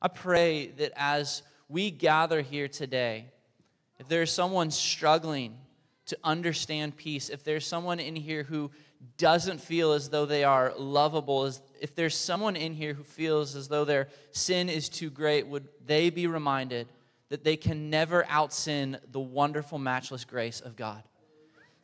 I 0.00 0.08
pray 0.08 0.68
that 0.78 0.92
as 0.94 1.42
we 1.68 1.90
gather 1.90 2.42
here 2.42 2.68
today, 2.68 3.26
if 3.98 4.08
there's 4.08 4.30
someone 4.30 4.70
struggling 4.70 5.56
to 6.06 6.18
understand 6.22 6.96
peace, 6.96 7.30
if 7.30 7.44
there's 7.44 7.66
someone 7.66 7.98
in 7.98 8.14
here 8.14 8.42
who 8.42 8.70
doesn't 9.16 9.60
feel 9.60 9.92
as 9.92 10.10
though 10.10 10.26
they 10.26 10.44
are 10.44 10.74
lovable, 10.76 11.50
if 11.80 11.94
there's 11.94 12.16
someone 12.16 12.56
in 12.56 12.74
here 12.74 12.92
who 12.92 13.02
feels 13.02 13.56
as 13.56 13.68
though 13.68 13.84
their 13.84 14.08
sin 14.32 14.68
is 14.68 14.88
too 14.88 15.08
great, 15.08 15.46
would 15.46 15.66
they 15.86 16.10
be 16.10 16.26
reminded 16.26 16.88
that 17.28 17.44
they 17.44 17.56
can 17.56 17.90
never 17.90 18.24
outsin 18.24 18.98
the 19.12 19.20
wonderful, 19.20 19.78
matchless 19.78 20.24
grace 20.24 20.60
of 20.60 20.76
God? 20.76 21.02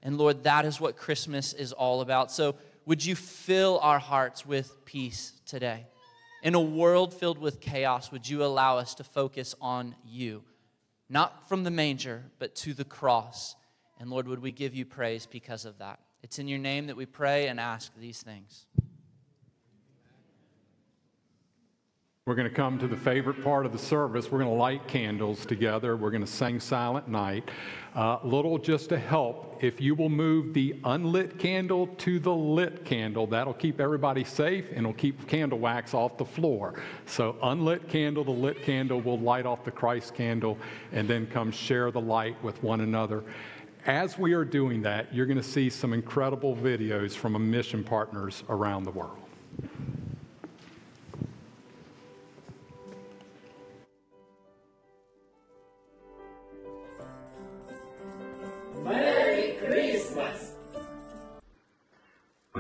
And 0.03 0.19
Lord, 0.19 0.45
that 0.45 0.65
is 0.65 0.81
what 0.81 0.97
Christmas 0.97 1.53
is 1.53 1.73
all 1.73 2.01
about. 2.01 2.31
So 2.31 2.57
would 2.87 3.05
you 3.05 3.15
fill 3.15 3.79
our 3.83 3.99
hearts 3.99 4.45
with 4.45 4.85
peace 4.85 5.33
today? 5.47 5.87
In 6.43 6.55
a 6.55 6.61
world 6.61 7.15
filled 7.15 7.39
with 7.39 7.61
chaos, 7.61 8.13
would 8.13 8.29
you 8.29 8.45
allow 8.45 8.77
us 8.77 8.95
to 8.97 9.05
focus 9.05 9.55
on 9.63 9.95
you? 10.05 10.43
Not 11.09 11.49
from 11.49 11.65
the 11.65 11.71
manger, 11.71 12.25
but 12.39 12.55
to 12.57 12.75
the 12.75 12.85
cross. 12.85 13.57
And 13.99 14.11
Lord, 14.11 14.29
would 14.29 14.43
we 14.43 14.53
give 14.53 14.75
you 14.75 14.85
praise 14.85 15.25
because 15.25 15.65
of 15.65 15.79
that? 15.79 16.01
It's 16.23 16.39
in 16.39 16.49
your 16.49 16.59
name 16.59 16.89
that 16.89 16.97
we 16.97 17.07
pray 17.07 17.49
and 17.49 17.59
ask 17.59 17.93
these 17.99 18.23
things. 18.23 18.67
We're 22.27 22.37
going 22.37 22.49
to 22.49 22.55
come 22.55 22.79
to 22.79 22.89
the 22.89 22.97
favorite 22.97 23.45
part 23.45 23.67
of 23.67 23.73
the 23.73 23.79
service. 23.79 24.33
We're 24.33 24.39
going 24.39 24.51
to 24.51 24.57
light 24.57 24.89
candles 24.89 25.45
together. 25.45 25.95
We're 25.95 26.11
going 26.11 26.25
to 26.25 26.27
sing 26.27 26.59
Silent 26.59 27.07
Night. 27.07 27.51
Uh, 27.95 28.17
little 28.25 28.57
just 28.57 28.89
to 28.89 28.99
help, 28.99 29.59
if 29.63 29.79
you 29.79 29.95
will 29.95 30.09
move 30.09 30.55
the 30.55 30.81
unlit 30.85 31.39
candle 31.39 31.87
to 31.99 32.19
the 32.19 32.33
lit 32.33 32.83
candle, 32.87 33.27
that'll 33.27 33.53
keep 33.53 33.79
everybody 33.79 34.25
safe 34.25 34.71
and 34.71 34.79
it'll 34.79 34.95
keep 34.95 35.29
candle 35.29 35.59
wax 35.59 35.93
off 35.93 36.17
the 36.17 36.25
floor. 36.25 36.81
So, 37.05 37.37
unlit 37.43 37.91
candle, 37.91 38.25
the 38.25 38.31
lit 38.31 38.63
candle 38.63 39.03
will 39.03 39.19
light 39.19 39.45
off 39.45 39.63
the 39.63 39.71
Christ 39.71 40.15
candle 40.15 40.57
and 40.93 41.07
then 41.07 41.27
come 41.27 41.53
share 41.53 41.91
the 41.91 42.01
light 42.01 42.43
with 42.43 42.63
one 42.63 42.81
another. 42.81 43.23
As 43.85 44.17
we 44.17 44.33
are 44.33 44.47
doing 44.47 44.81
that, 44.81 45.15
you're 45.15 45.27
going 45.27 45.37
to 45.37 45.43
see 45.43 45.69
some 45.69 45.93
incredible 45.93 46.57
videos 46.57 47.13
from 47.13 47.51
mission 47.51 47.85
partners 47.85 48.45
around 48.49 48.85
the 48.85 48.93
world. 48.93 49.19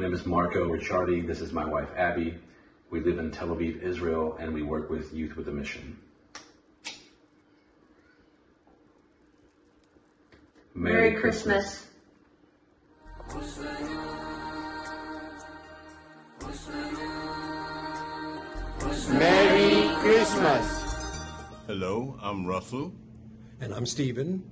Name 0.04 0.20
is 0.20 0.26
Marco 0.26 0.68
Ricciardi. 0.68 1.26
This 1.26 1.40
is 1.40 1.52
my 1.52 1.64
wife, 1.64 1.88
Abby. 1.96 2.38
We 2.90 3.00
live 3.00 3.18
in 3.18 3.30
Tel 3.32 3.48
Aviv, 3.48 3.82
Israel, 3.82 4.36
and 4.38 4.54
we 4.54 4.62
work 4.62 4.88
with 4.88 5.12
Youth 5.12 5.34
with 5.34 5.48
a 5.48 5.50
Mission. 5.50 5.98
Merry, 10.74 11.10
Merry 11.10 11.20
Christmas. 11.20 11.86
Christmas. 13.28 13.78
Merry 19.08 19.94
Christmas. 19.96 20.94
Hello, 21.66 22.16
I'm 22.22 22.46
Russell. 22.46 22.92
And 23.60 23.74
I'm 23.74 23.86
Stephen. 23.86 24.48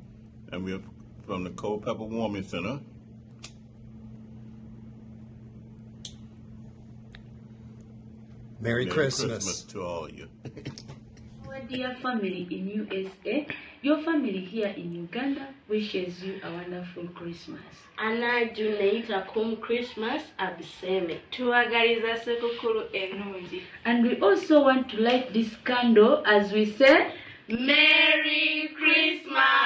And 0.50 0.64
we're 0.64 0.80
from 1.26 1.44
the 1.44 1.50
Culpeper 1.50 2.04
Warming 2.04 2.44
Center. 2.44 2.80
Merry, 8.60 8.84
Merry 8.84 8.86
Christmas. 8.86 9.44
Christmas 9.44 9.62
to 9.72 9.82
all 9.82 10.04
of 10.06 10.12
you. 10.12 10.28
Our 11.48 11.60
dear 11.60 11.94
family 12.02 12.46
in 12.50 12.68
USA, 12.68 13.46
your 13.82 14.00
family 14.02 14.38
here 14.40 14.72
in 14.76 14.94
Uganda 14.94 15.48
wishes 15.68 16.22
you 16.22 16.40
a 16.42 16.52
wonderful 16.52 17.04
Christmas. 17.08 17.60
anajuneita 17.98 19.26
kum 19.32 19.56
Christmas 19.56 20.22
abiseme. 20.38 21.20
Tuwagaliza 21.30 22.16
sekukulu 22.16 22.82
enungi. 22.92 23.62
And 23.84 24.06
we 24.06 24.16
also 24.20 24.62
want 24.62 24.88
to 24.90 24.96
light 24.96 25.32
this 25.32 25.56
candle 25.64 26.22
as 26.26 26.52
we 26.52 26.64
say, 26.66 27.12
Merry 27.48 28.70
Christmas! 28.78 29.61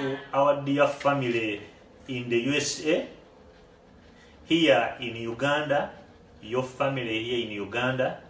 To 0.00 0.16
our 0.32 0.62
dear 0.64 0.86
family 0.88 1.60
in 2.08 2.30
the 2.30 2.38
USA, 2.38 3.06
here 4.46 4.96
in 4.98 5.14
Uganda, 5.16 5.90
your 6.40 6.62
family 6.62 7.22
here 7.22 7.44
in 7.46 7.52
Uganda. 7.52 8.22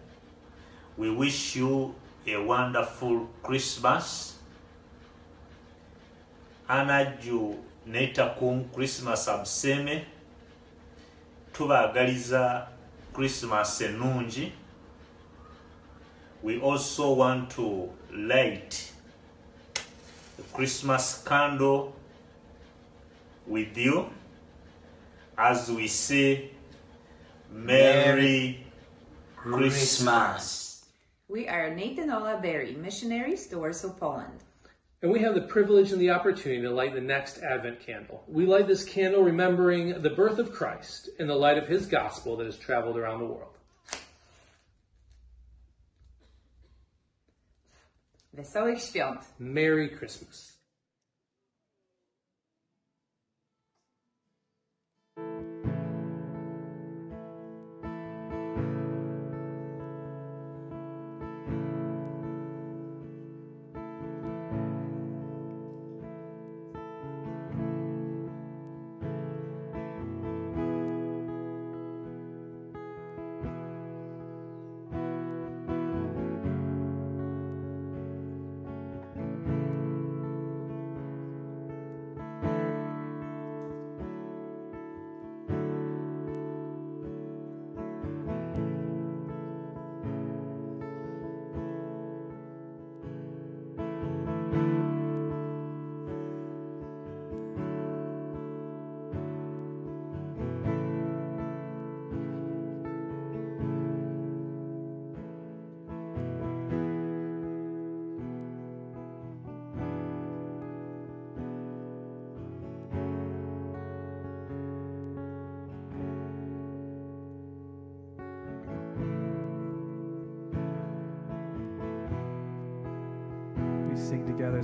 We 0.97 1.09
wish 1.11 1.55
you 1.55 1.95
a 2.27 2.35
wonderful 2.35 3.29
Christmas. 3.41 4.35
Anaju 6.67 7.55
netakum 7.87 8.69
Christmas 8.73 9.29
abseme. 9.29 10.03
Tubaagaliza 11.53 12.67
Christmas 13.13 13.79
enungi. 13.81 14.51
We 16.43 16.59
also 16.59 17.13
want 17.13 17.49
to 17.51 17.89
light 18.11 18.90
Christmas 20.53 21.23
candle 21.25 21.95
with 23.47 23.77
you 23.77 24.09
as 25.37 25.71
we 25.71 25.87
say 25.87 26.51
Merry 27.49 28.65
Christmas. 29.35 30.85
We 31.29 31.47
are 31.47 31.73
Nathan 31.73 32.11
Ola 32.11 32.39
Berry, 32.41 32.75
missionaries 32.75 33.47
to 33.47 33.59
Warsaw, 33.59 33.93
Poland. 33.93 34.43
And 35.01 35.11
we 35.11 35.19
have 35.21 35.35
the 35.35 35.41
privilege 35.41 35.93
and 35.93 36.01
the 36.01 36.11
opportunity 36.11 36.61
to 36.61 36.69
light 36.69 36.93
the 36.93 37.01
next 37.01 37.39
Advent 37.39 37.79
candle. 37.79 38.23
We 38.27 38.45
light 38.45 38.67
this 38.67 38.83
candle 38.83 39.23
remembering 39.23 40.01
the 40.01 40.09
birth 40.09 40.37
of 40.37 40.51
Christ 40.51 41.09
in 41.17 41.27
the 41.27 41.35
light 41.35 41.57
of 41.57 41.67
his 41.67 41.87
gospel 41.87 42.35
that 42.37 42.45
has 42.45 42.57
traveled 42.57 42.97
around 42.97 43.19
the 43.19 43.25
world. 43.25 43.50
Wesołych 48.33 48.79
Świąt. 48.79 49.33
Merry 49.39 49.89
Christmas. 49.89 50.61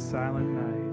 Silent 0.10 0.47
night. 0.47 0.87